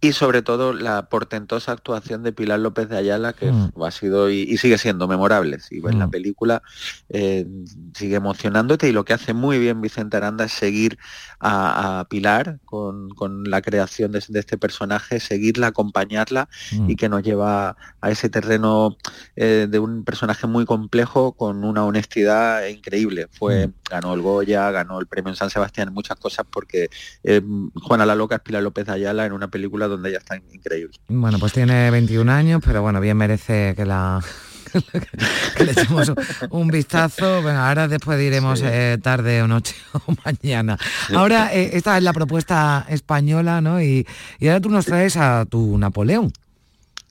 [0.00, 3.82] Y sobre todo la portentosa actuación de Pilar López de Ayala, que mm.
[3.82, 5.58] ha sido y, sigue siendo memorable.
[5.58, 6.10] Si ves la mm.
[6.10, 6.62] película,
[7.08, 7.46] eh,
[7.94, 10.98] sigue emocionándote y lo que hace muy bien Vicente Aranda es seguir
[11.40, 13.08] a, Pilar con,
[13.44, 16.96] la creación de, este personaje, seguirla, acompañarla y mm.
[16.96, 18.96] que nos lleva a ese terreno
[19.34, 23.26] eh, de un personaje muy complejo con una honestidad increíble.
[23.32, 26.88] Fue, ganó el Goya, ganó el premio en San Sebastián, muchas cosas porque
[27.24, 27.42] eh,
[27.82, 30.96] Juana la Loca es Pilar López de Ayala en una película donde ella está increíble.
[31.08, 34.20] Bueno, pues tiene 21 años, pero bueno, bien merece que la
[35.56, 36.12] que le echemos
[36.50, 37.42] un vistazo.
[37.42, 39.74] Bueno, ahora después diremos eh, tarde o noche
[40.06, 40.78] o mañana.
[41.14, 43.82] Ahora, eh, esta es la propuesta española, ¿no?
[43.82, 44.06] Y,
[44.42, 46.32] ahora tú nos traes a tu Napoleón.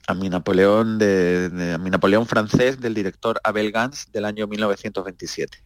[0.07, 5.57] A mi Napoleón, de, a mi Napoleón francés del director Abel Gans del año 1927.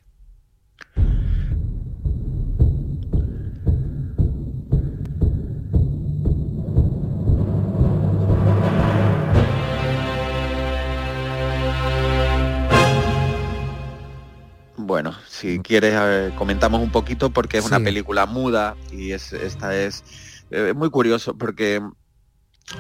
[14.77, 20.03] Bueno, si quieres comentamos un poquito porque es una película muda y es, esta es
[20.49, 21.81] eh, muy curioso porque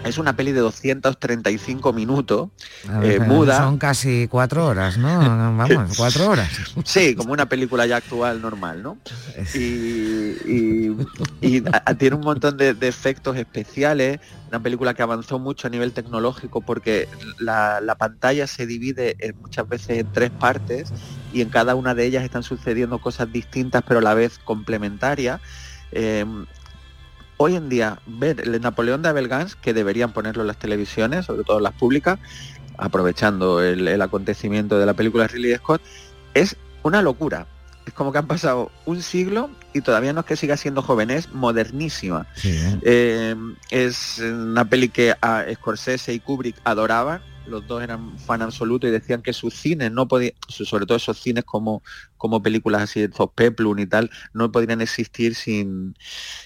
[0.03, 2.49] es una peli de 235 minutos,
[3.03, 3.57] eh, muda.
[3.57, 5.07] Son casi cuatro horas, ¿no?
[5.57, 6.49] Vamos, cuatro horas.
[6.85, 8.97] Sí, como una película ya actual normal, ¿no?
[9.53, 10.91] Y,
[11.97, 14.19] tiene un montón de, efectos especiales,
[14.49, 17.07] una película que avanzó mucho a nivel tecnológico porque
[17.39, 20.91] la, pantalla se divide muchas veces en tres partes
[21.33, 25.41] y en cada una de ellas están sucediendo cosas distintas pero a la vez complementarias.
[25.91, 26.25] Eh,
[27.41, 31.25] hoy en día ver el Napoleón de Abel Gans, que deberían ponerlo en las televisiones,
[31.25, 32.19] sobre todo en las públicas,
[32.77, 35.81] aprovechando el, acontecimiento de la película Ridley Scott,
[36.35, 37.47] es una locura.
[37.87, 41.09] Es como que han pasado un siglo y todavía no es que siga siendo joven,
[41.09, 42.27] es modernísima.
[42.43, 43.35] Eh,
[43.71, 48.91] es una peli que a Scorsese y Kubrick adoraban los dos eran fan absoluto y
[48.91, 51.83] decían que sus cines no podían, sobre todo esos cines como,
[52.17, 55.95] como películas así de Peplum y tal, no podrían existir sin,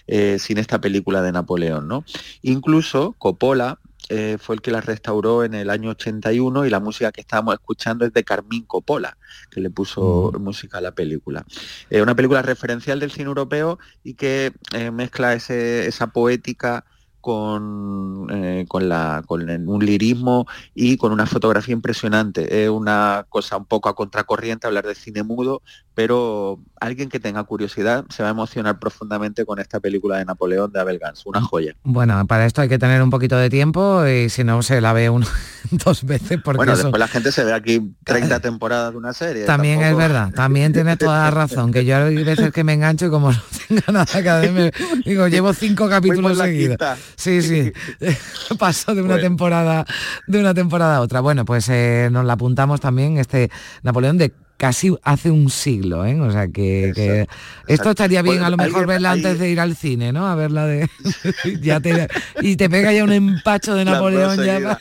[0.08, 2.06] eh, sin esta película de Napoleón, ¿no?
[2.42, 3.80] Incluso Coppola
[4.10, 7.56] eh, fue el que la restauró en el año 81 y la música que estábamos
[7.56, 9.18] escuchando es de Carmín Coppola,
[9.50, 10.42] que le puso mm.
[10.42, 11.44] música a la película.
[11.90, 16.86] Es una película referencial del cine europeo y que eh, mezcla esa poética
[17.26, 20.46] con, eh, con, la, con un lirismo
[20.76, 22.64] y con una fotografía impresionante.
[22.64, 25.64] Es una cosa un poco a contracorriente hablar de cine mudo,
[25.96, 30.72] pero alguien que tenga curiosidad se va a emocionar profundamente con esta película de Napoleón
[30.72, 31.74] de Abel Gans, una joya.
[31.84, 34.92] Bueno, para esto hay que tener un poquito de tiempo y si no se la
[34.92, 35.26] ve uno
[35.72, 39.46] dos veces porque Bueno, después la gente se ve aquí 30 temporadas de una serie.
[39.46, 43.06] También es verdad, también tiene toda la razón, que yo hay veces que me engancho
[43.06, 44.74] y como no tenga nada que ver,
[45.06, 46.78] digo, llevo cinco capítulos seguidos.
[47.16, 47.72] Sí, sí.
[48.60, 49.86] Paso de una temporada
[50.28, 51.22] de una temporada a otra.
[51.22, 53.50] Bueno, pues eh, nos la apuntamos también este
[53.82, 56.20] Napoleón de casi hace un siglo, ¿eh?
[56.20, 57.28] O sea que,
[57.68, 60.28] esto estaría bien a lo mejor verla antes de ir al cine, ¿no?
[60.28, 60.90] A verla de
[61.62, 62.08] ya te,
[62.42, 64.80] y te pega ya un empacho de Napoleón ya.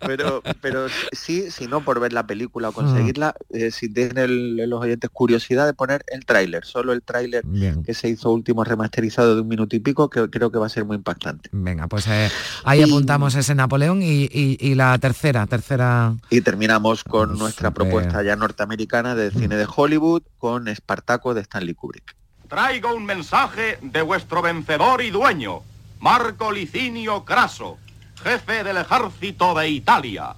[0.00, 4.80] pero pero sí, si no por ver la película o conseguirla, eh, si tienen los
[4.80, 7.44] oyentes curiosidad de poner el tráiler, solo el tráiler
[7.84, 10.70] que se hizo último remasterizado de un minuto y pico, que creo que va a
[10.70, 11.48] ser muy impactante.
[11.52, 12.28] Venga, pues eh,
[12.64, 16.14] ahí apuntamos ese Napoleón y, la tercera, tercera.
[16.28, 21.74] Y terminamos con nuestra propuesta ya norteamericana de cine de Hollywood con Espartaco de Stanley
[21.74, 22.14] Kubrick.
[22.48, 25.62] Traigo un mensaje de vuestro vencedor y dueño,
[25.98, 27.78] Marco Licinio Craso,
[28.22, 30.36] jefe del ejército de Italia.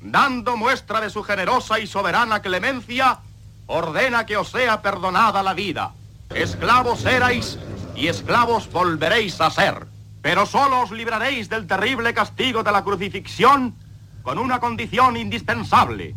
[0.00, 3.18] Dando muestra de su generosa y soberana clemencia,
[3.66, 5.92] ordena que os sea perdonada la vida.
[6.30, 7.58] Esclavos erais
[7.96, 9.86] y esclavos volveréis a ser.
[10.22, 13.74] Pero solo os libraréis del terrible castigo de la crucifixión
[14.22, 16.14] con una condición indispensable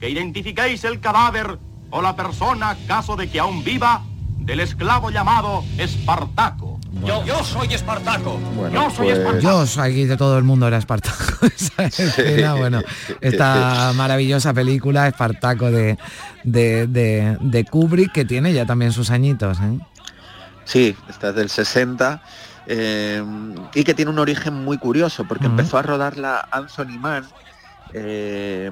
[0.00, 1.58] que identifiquéis el cadáver
[1.90, 4.02] o la persona, caso de que aún viva,
[4.38, 6.80] del esclavo llamado Espartaco.
[7.04, 8.40] Yo, yo, soy Espartaco.
[8.72, 9.42] yo soy pues- Espartaco.
[9.42, 11.16] Yo soy de todo el mundo era Espartaco.
[12.58, 12.80] bueno,
[13.20, 15.98] esta maravillosa película, Espartaco de,
[16.44, 19.58] de, Kubrick, que tiene ya también sus añitos.
[19.60, 19.78] ¿eh?
[20.64, 22.22] Sí, esta es del 60.
[22.66, 23.22] Eh,
[23.74, 27.26] y que tiene un origen muy curioso, porque empezó a rodarla Anthony Mann
[27.92, 28.70] eh,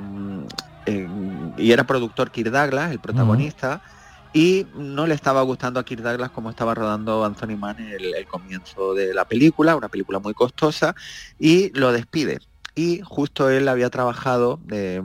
[1.69, 3.83] y era productor Kirk Douglas, el protagonista,
[4.33, 8.27] y no le estaba gustando a Kirk Douglas como estaba rodando Anthony Mann el, el
[8.27, 10.95] comienzo de la película, una película muy costosa,
[11.39, 12.39] y lo despide.
[12.75, 15.03] Y justo él había trabajado de,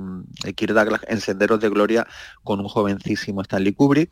[0.55, 2.07] Kirk Douglas en Senderos de Gloria
[2.45, 4.11] con un jovencísimo Stanley Kubrick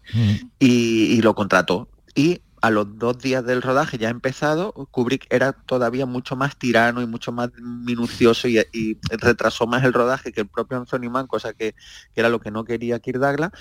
[0.60, 1.88] y, lo contrató.
[2.16, 7.02] Y a los dos días del rodaje ya empezado, Kubrick era todavía mucho más tirano
[7.02, 8.62] y mucho más minucioso y,
[9.10, 11.74] retrasó más el rodaje que el propio Anthony Mann, cosa que,
[12.16, 13.52] era lo que no quería Kirk Douglas.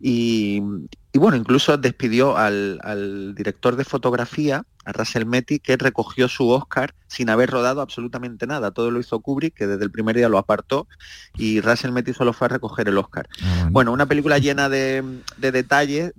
[0.00, 0.60] Y,
[1.14, 7.30] bueno, incluso despidió al, director de fotografía, a Russell Metty, que recogió su Oscar sin
[7.30, 8.70] haber rodado absolutamente nada.
[8.70, 10.86] Todo lo hizo Kubrick, que desde el primer día lo apartó,
[11.36, 13.28] y Russell Metty solo fue a recoger el Oscar.
[13.42, 13.92] Ah, bueno.
[13.92, 15.02] una película llena de,
[15.38, 16.12] de detalles,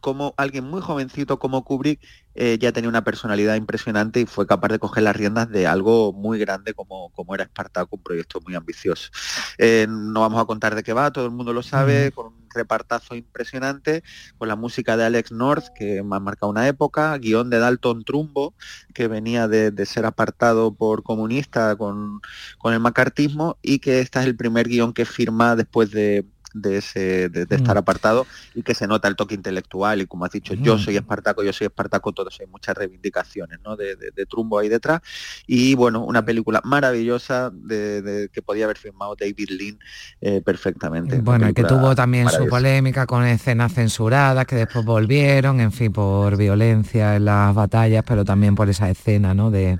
[0.00, 2.00] como alguien muy jovencito como Kubrick
[2.34, 6.12] eh, ya tenía una personalidad impresionante y fue capaz de coger las riendas de algo
[6.12, 9.10] muy grande como, como era Espartaco, un proyecto muy ambicioso.
[9.58, 12.48] Eh, no vamos a contar de qué va, todo el mundo lo sabe, con un
[12.54, 14.04] repartazo impresionante,
[14.36, 18.04] con la música de Alex North, que me ha marcado una época, guion de Dalton
[18.04, 18.54] Trumbo,
[18.94, 22.20] que venía de, ser apartado por comunista con,
[22.58, 26.24] con el macartismo, y que este es el primer guion que firma después de
[26.54, 27.78] de, ese, de, estar mm.
[27.78, 30.78] apartado y que se nota el toque intelectual y como has dicho, yo mm.
[30.78, 33.76] soy Espartaco, yo soy Espartaco, todos hay muchas reivindicaciones ¿no?
[33.76, 33.96] de,
[34.28, 35.00] Trumbo ahí detrás
[35.46, 39.78] y bueno, una película maravillosa de, que podía haber filmado David Lean
[40.20, 41.20] eh, perfectamente.
[41.20, 45.92] Bueno, y que tuvo también su polémica con escenas censuradas que después volvieron, en fin,
[45.92, 49.50] por violencia en las batallas, pero también por esa escena ¿no?
[49.50, 49.78] de,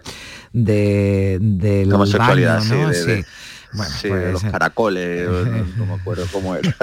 [0.52, 2.92] de, del homosexualidad, ¿no?
[2.92, 3.24] sí
[3.72, 5.28] bueno, sí, pues, los caracoles,
[5.76, 6.74] no, me acuerdo cómo era.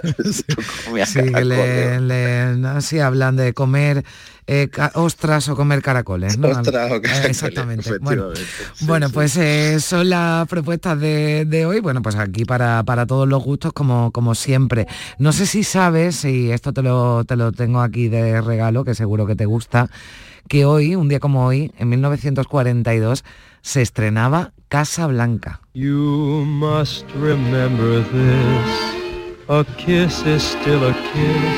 [1.05, 4.03] sí, le, sí, hablan de comer
[4.47, 6.37] eh, ostras o comer caracoles.
[6.37, 6.49] ¿no?
[6.49, 7.91] Ostras o caracoles, Exactamente.
[8.81, 11.79] Bueno, pues eh, son las propuestas de, hoy.
[11.79, 14.87] Bueno, pues aquí para, para todos los gustos, como, como siempre.
[15.17, 18.93] No sé si sabes, y esto te lo, te lo tengo aquí de regalo, que
[18.93, 19.89] seguro que te gusta,
[20.47, 23.23] que hoy, un día como hoy, en 1942,
[23.61, 25.61] se estrenaba Casa Blanca.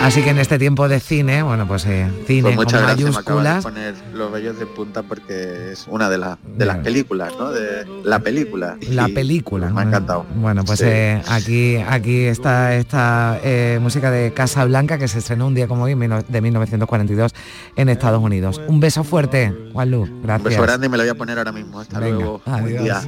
[0.01, 3.63] Así que en este tiempo de cine, bueno, pues eh, cine pues con mayúsculas.
[3.63, 7.51] De poner los bellos de punta porque es una de, las de las películas, ¿no?
[7.51, 8.77] De la película.
[8.89, 9.69] La película.
[9.69, 10.25] Me ha encantado.
[10.35, 15.47] Bueno, pues eh, aquí, aquí está esta eh, música de Casa Blanca que se estrenó
[15.47, 17.33] un día como hoy de 1942
[17.75, 18.61] en Estados Unidos.
[18.67, 20.07] Un beso fuerte, Juanlu.
[20.23, 20.45] Gracias.
[20.45, 21.79] Un beso grande y me lo voy a poner ahora mismo.
[21.79, 22.41] Hasta luego.
[22.45, 23.07] Adiós.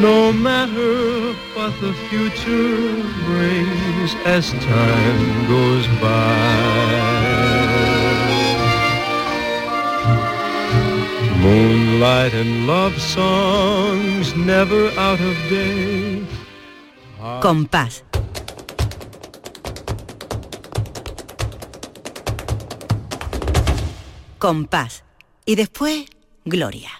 [0.00, 7.36] No matter what the future brings as time goes by.
[11.40, 16.22] Moonlight and love songs never out of day.
[17.18, 17.40] Ah.
[17.40, 18.04] Compás.
[24.38, 25.04] Compás.
[25.46, 26.04] Y después,
[26.44, 26.90] Gloria.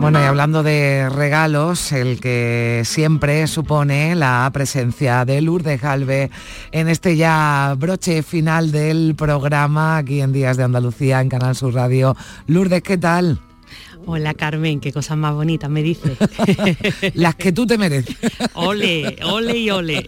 [0.00, 6.30] Bueno, y hablando de regalos, el que siempre supone la presencia de Lourdes Galve
[6.72, 11.74] en este ya broche final del programa aquí en Días de Andalucía en Canal Sur
[11.74, 12.16] Radio.
[12.46, 13.40] Lourdes, ¿qué tal?
[14.06, 16.16] Hola Carmen, qué cosas más bonitas me dices.
[17.14, 18.16] Las que tú te mereces.
[18.54, 20.06] ole, ole y ole.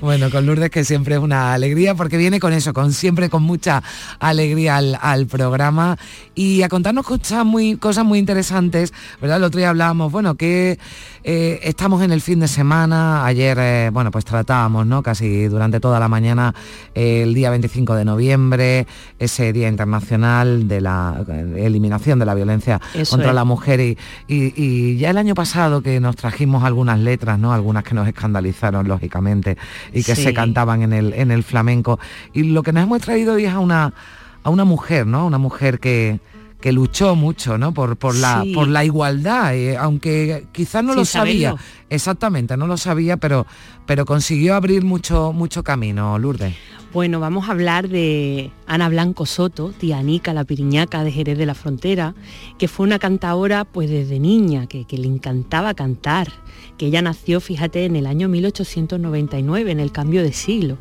[0.00, 3.42] bueno, con Lourdes que siempre es una alegría porque viene con eso, con siempre con
[3.42, 3.82] mucha
[4.18, 5.96] alegría al, programa
[6.34, 8.92] y a contarnos cosas muy, cosas muy interesantes.
[9.20, 9.38] ¿verdad?
[9.38, 10.78] El otro día hablábamos, bueno, que
[11.26, 15.02] eh, estamos en el fin de semana, ayer, eh, bueno, pues tratábamos, ¿no?
[15.02, 16.54] Casi durante toda la mañana
[16.94, 18.86] el día 25 de noviembre,
[19.18, 21.24] ese Día Internacional de la
[21.56, 23.96] Eliminación de la Violencia contra la mujer
[24.28, 27.54] y, ya el año pasado que nos trajimos algunas letras, ¿no?
[27.54, 29.56] Algunas que nos escandalizaron lógicamente
[29.94, 31.98] y que se cantaban en el, en el flamenco.
[32.34, 33.94] Y lo que nos hemos traído hoy es a una,
[34.42, 35.26] a una mujer, ¿no?
[35.26, 36.20] Una mujer que,
[36.64, 37.74] que luchó mucho ¿no?
[37.74, 41.54] por, por, la, por la igualdad, eh, aunque quizás no lo sabía,
[41.90, 43.46] exactamente, no lo sabía, pero,
[43.84, 46.54] pero consiguió abrir mucho, mucho camino, Lourdes.
[46.94, 51.44] Bueno, vamos a hablar de Ana Blanco Soto, tía Anica, la piriñaca de Jerez de
[51.44, 52.14] la Frontera,
[52.56, 56.32] que fue una cantadora pues desde niña, que, le encantaba cantar,
[56.78, 60.78] que ella nació, fíjate, en el año 1899, en el cambio de siglo.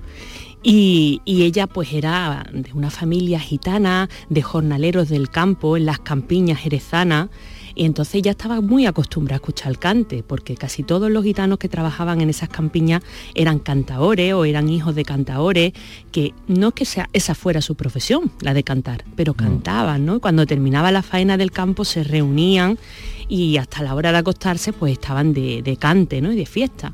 [0.63, 5.99] Y, y, ella pues era de una familia gitana, de jornaleros del campo, en las
[5.99, 7.29] campiñas jerezanas,
[7.75, 11.57] y entonces ya estaba muy acostumbrada a escuchar el cante, porque casi todos los gitanos
[11.57, 13.01] que trabajaban en esas campiñas
[13.33, 15.73] eran cantaores o eran hijos de cantaores,
[16.11, 20.19] que no es que sea, esa fuera su profesión, la de cantar, pero cantaban, ¿no?
[20.19, 22.77] Cuando terminaba la faena del campo se reunían
[23.27, 26.31] y hasta la hora de acostarse pues estaban de, cante, ¿no?
[26.31, 26.93] Y de fiesta.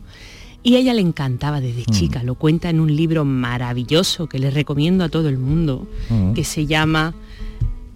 [0.62, 4.52] Y a ella le encantaba desde chica, lo cuenta en un libro maravilloso que le
[4.52, 5.88] recomiendo a todo el mundo,
[6.36, 7.14] que se llama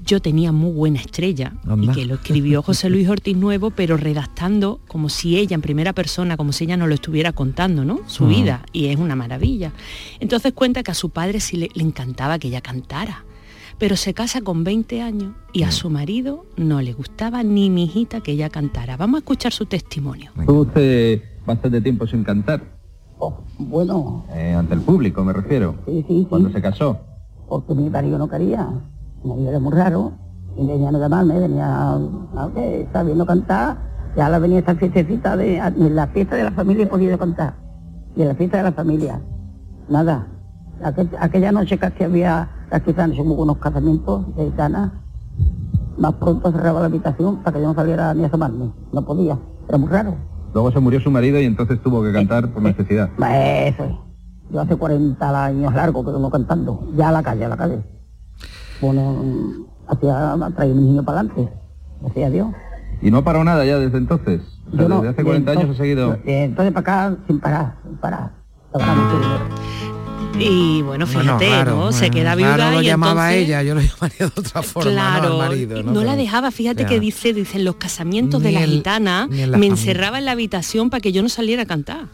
[0.05, 4.79] yo tenía muy buena estrella y que lo escribió José Luis Ortiz Nuevo, pero redactando
[4.87, 8.01] como si ella en primera persona, como si ella no lo estuviera contando, ¿no?
[8.07, 9.71] Su vida y es una maravilla.
[10.19, 13.23] Entonces cuenta que a su padre sí le, encantaba que ella cantara,
[13.77, 17.85] pero se casa con 20 años y a su marido no le gustaba ni mi
[17.85, 18.97] hijita que ella cantara.
[18.97, 20.31] Vamos a escuchar su testimonio.
[20.45, 22.61] ¿Tuvo usted bastante tiempo sin cantar?
[23.19, 24.25] Oh, bueno.
[24.33, 25.75] Eh, ante el público me refiero.
[25.85, 26.97] Sí, sí, Cuando se casó.
[27.47, 28.67] Porque mi marido no quería
[29.23, 30.11] me era muy raro,
[30.57, 31.97] y venía a llamarme, venía,
[32.35, 33.77] okay, sabiendo cantar,
[34.15, 37.55] ya la venía esta fiestecita de, en la fiesta de la familia he podido cantar,
[38.15, 39.21] y en la fiesta de la familia,
[39.89, 40.27] nada.
[41.19, 45.01] aquella noche casi había, casi hubo unos casamientos de gana,
[45.97, 49.37] más pronto cerraba la habitación para que yo no saliera ni a asomarme, no podía,
[49.67, 50.15] era muy raro.
[50.53, 53.09] Luego se murió su marido y entonces tuvo que cantar por necesidad.
[53.19, 54.05] Eso
[54.51, 57.83] Yo hace 40 años largo que no cantando, ya a la calle, a la calle
[58.83, 61.49] bueno, hacía traer un niño para adelante,
[62.05, 62.53] hacía Dios.
[63.01, 64.41] ¿Y no paró nada ya desde entonces?
[64.71, 66.17] desde hace 40 años ha seguido...
[66.25, 68.31] Entonces para acá sin parar, sin parar.
[70.39, 71.91] Y bueno, fíjate, ¿no?
[71.91, 75.29] Se queda viuda claro, lo y llamaba ella, yo lo llamaría de otra forma, claro,
[75.29, 76.03] no, marido, ¿no?
[76.03, 80.31] la dejaba, fíjate que dice, dicen los casamientos de la gitana, me encerraba en la
[80.31, 82.07] habitación para que yo no saliera a cantar.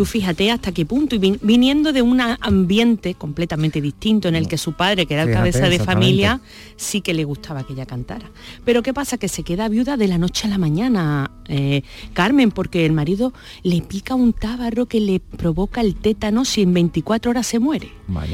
[0.00, 4.56] Tú fíjate hasta qué punto, y viniendo de un ambiente completamente distinto en el que
[4.56, 6.40] su padre, que era el cabeza de familia,
[6.76, 8.30] sí que le gustaba que ella cantara.
[8.64, 9.18] Pero ¿qué pasa?
[9.18, 11.82] Que se queda viuda de la noche a la mañana, eh,
[12.14, 16.72] Carmen, porque el marido le pica un tábaro que le provoca el tétano si en
[16.72, 17.90] 24 horas se muere.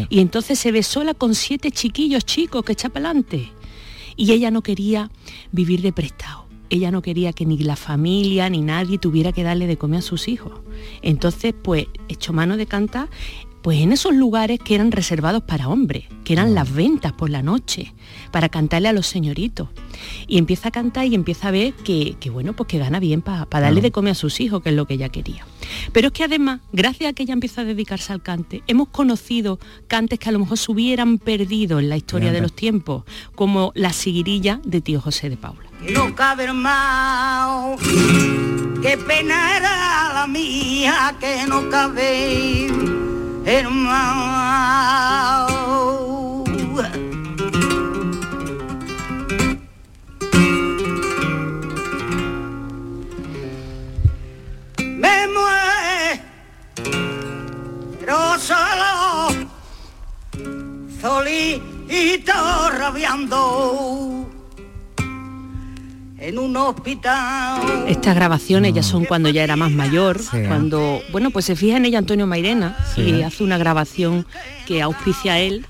[0.09, 3.51] Y entonces se ve sola con siete chiquillos chicos que echa para adelante.
[4.15, 5.11] Y ella no quería
[5.51, 9.67] vivir de prestado ella no quería que ni la familia ni nadie tuviera que darle
[9.67, 10.53] de comer a sus hijos.
[11.03, 13.09] Entonces, pues, echó mano de cantar
[13.67, 17.43] pues en esos lugares que eran reservados para hombres, que eran las ventas por la
[17.43, 17.95] noche,
[18.31, 19.71] para cantarle a los señoritos.
[20.29, 23.45] Y empieza a cantar y empieza a ver que, bueno, pues que gana bien para
[23.51, 25.45] darle de comer a sus hijos, que es lo que ella quería.
[25.93, 29.59] Pero es que además, gracias a que ella empieza a dedicarse al cante, hemos conocido
[29.89, 33.03] cantes que a lo mejor se hubieran perdido en la historia de los tiempos,
[33.35, 37.77] como la siguirilla de tío José de Paula no cabe hermano,
[38.83, 42.67] qué pena era la mía que no cabe
[43.45, 44.37] hermano.
[54.79, 55.29] Me
[57.99, 59.29] muero solo,
[61.01, 62.33] solito
[62.79, 64.26] rabiando
[66.19, 67.85] en un hospital.
[67.89, 71.85] Estas grabaciones ya son cuando ya era más mayor, cuando, bueno, pues se fija en
[71.85, 74.27] ella Antonio Mairena y hace una grabación
[74.67, 75.65] que auspicia a él.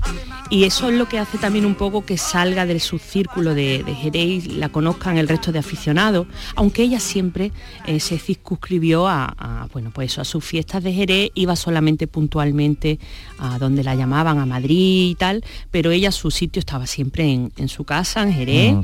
[0.48, 3.82] Y eso es lo que hace también un poco que salga de su círculo de,
[4.00, 7.50] Jerez y la conozcan el resto de aficionados, aunque ella siempre
[7.86, 13.00] eh, se circunscribió a, bueno, pues a sus fiestas de Jerez, iba solamente puntualmente
[13.38, 17.68] a donde la llamaban, a Madrid y tal, pero ella su sitio estaba siempre en,
[17.68, 18.76] su casa, en Jerez,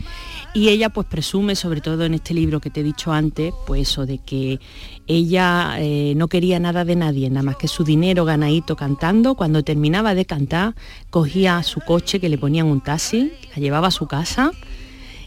[0.54, 3.82] y ella pues presume, sobre todo en este libro que te he dicho antes, pues
[3.82, 4.60] eso de que
[5.06, 9.34] ella eh, no quería nada de nadie, nada más que su dinero ganadito cantando.
[9.34, 10.74] Cuando terminaba de cantar,
[11.10, 14.52] cogía su coche que le ponían un taxi, la llevaba a su casa.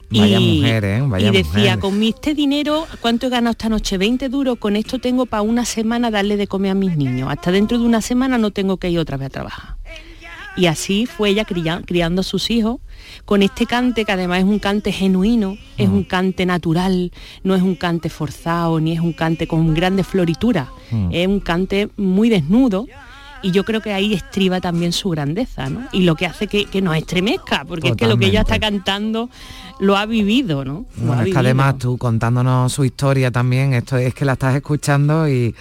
[0.10, 1.04] Vaya y, mujer, ¿eh?
[1.20, 3.98] y decía, con mi este dinero, ¿cuánto he ganado esta noche?
[3.98, 7.30] 20 duros, con esto tengo para una semana darle de comer a mis niños.
[7.32, 9.76] Hasta dentro de una semana no tengo que ir otra vez a trabajar.
[10.58, 12.80] Y así fue ella criando a sus hijos
[13.26, 17.12] con este cante que además es un cante genuino, es un cante natural,
[17.44, 20.70] no es un cante forzado, ni es un cante con grandes florituras,
[21.12, 22.86] es un cante muy desnudo
[23.42, 25.82] y yo creo que ahí estriba también su grandeza, ¿no?
[25.92, 28.60] Y lo que hace que, que nos estremezca, porque es que lo que ella está
[28.60, 29.30] cantando
[29.80, 30.86] lo ha vivido, ¿no?
[31.24, 35.54] es que además tú contándonos su historia también, esto es que la estás escuchando y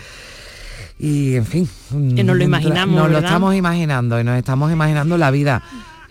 [0.98, 5.30] y en fin nos lo imaginamos nos lo estamos imaginando y nos estamos imaginando la
[5.30, 5.62] vida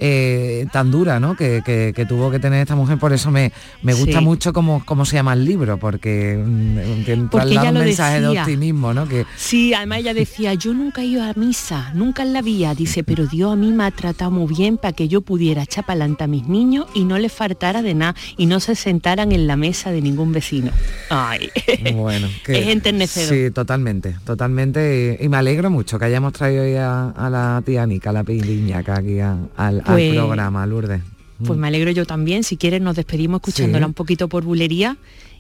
[0.06, 1.38] eh, tan dura ¿no?
[1.38, 1.62] Que,
[2.10, 2.98] tuvo que tener esta mujer.
[2.98, 7.70] Por eso me, me gusta mucho cómo, cómo se llama el libro, porque, mm, traslada
[7.70, 8.94] un mensaje de optimismo.
[8.94, 9.08] ¿no?
[9.08, 9.26] Que...
[9.38, 12.76] Sí, además ella decía, yo nunca he ido a misa, nunca en la vía.
[12.76, 15.86] Dice, pero Dios a mí me ha tratado muy bien para que yo pudiera echar
[16.20, 19.56] a mis niños y no les faltara de nada y no se sentaran en la
[19.56, 20.72] mesa de ningún vecino.
[21.10, 21.50] Ay,
[21.96, 23.34] bueno, es enternecedor.
[23.34, 25.18] Sí, totalmente, totalmente.
[25.22, 29.20] Y, me alegro mucho que hayamos traído hoy a, la tía Nica, la piliñaca aquí
[29.20, 29.50] al
[29.94, 31.02] pues, programa, Lourdes.
[31.46, 32.44] Pues me alegro yo también.
[32.44, 34.98] Si quieres nos despedimos escuchándola un poquito por bulería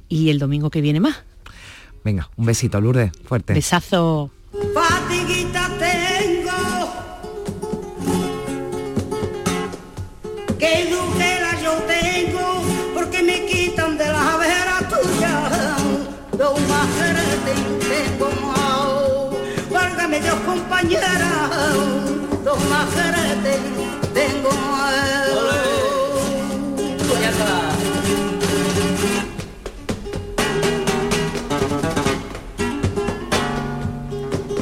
[0.09, 1.23] y el domingo que viene más.
[2.03, 3.53] Venga, un besito, Lourdes, fuerte.
[3.53, 4.31] Besazo.
[4.73, 6.33] Fatiguita tengo
[11.17, 11.53] que la
[11.87, 12.61] tengo,
[12.93, 15.75] porque me quitan de la vera tuya.
[16.37, 17.53] Dos majerete
[17.89, 19.31] tengo,
[19.71, 21.49] válgame Dios compañera,
[22.43, 23.12] dos majerete
[24.27, 24.49] tengo.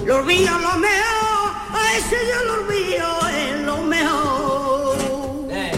[0.06, 4.98] Lo olvido lo mejor, a ese yo lo olvido es lo mejor.
[5.50, 5.72] Eh,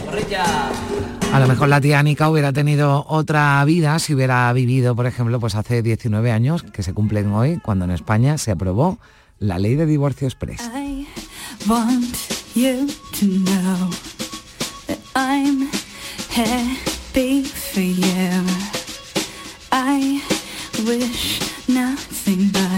[1.31, 5.39] a lo mejor la tía Anika hubiera tenido otra vida si hubiera vivido, por ejemplo,
[5.39, 8.97] pues hace 19 años, que se cumplen hoy, cuando en España se aprobó
[9.38, 10.61] la ley de divorcio express.
[10.61, 11.05] I
[11.67, 13.89] want you to know
[14.87, 15.61] that I'm
[16.29, 18.45] happy for you.
[19.71, 20.21] I
[20.85, 22.73] wish nothing but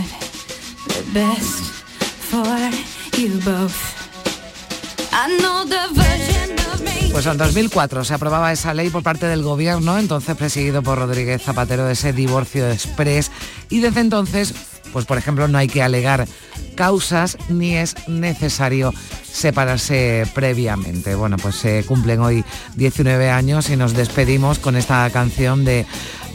[7.15, 11.41] pues en 2004 se aprobaba esa ley por parte del gobierno, entonces presidido por Rodríguez
[11.41, 13.31] Zapatero, ese divorcio express.
[13.69, 14.53] Y desde entonces,
[14.93, 16.27] pues por ejemplo, no hay que alegar
[16.75, 18.93] causas ni es necesario
[19.23, 21.15] separarse previamente.
[21.15, 22.43] Bueno, pues se cumplen hoy
[22.75, 25.85] 19 años y nos despedimos con esta canción de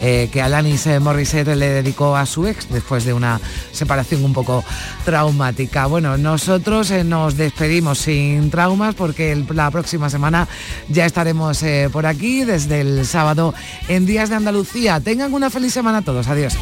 [0.00, 3.40] eh, que Alanis Morissette le dedicó a su ex después de una
[3.72, 4.64] separación un poco
[5.04, 5.86] traumática.
[5.86, 10.48] Bueno, nosotros eh, nos despedimos sin traumas porque la próxima semana
[10.88, 13.54] ya estaremos eh, por aquí desde el sábado
[13.88, 15.00] en Días de Andalucía.
[15.00, 16.28] Tengan una feliz semana todos.
[16.28, 16.56] Adiós.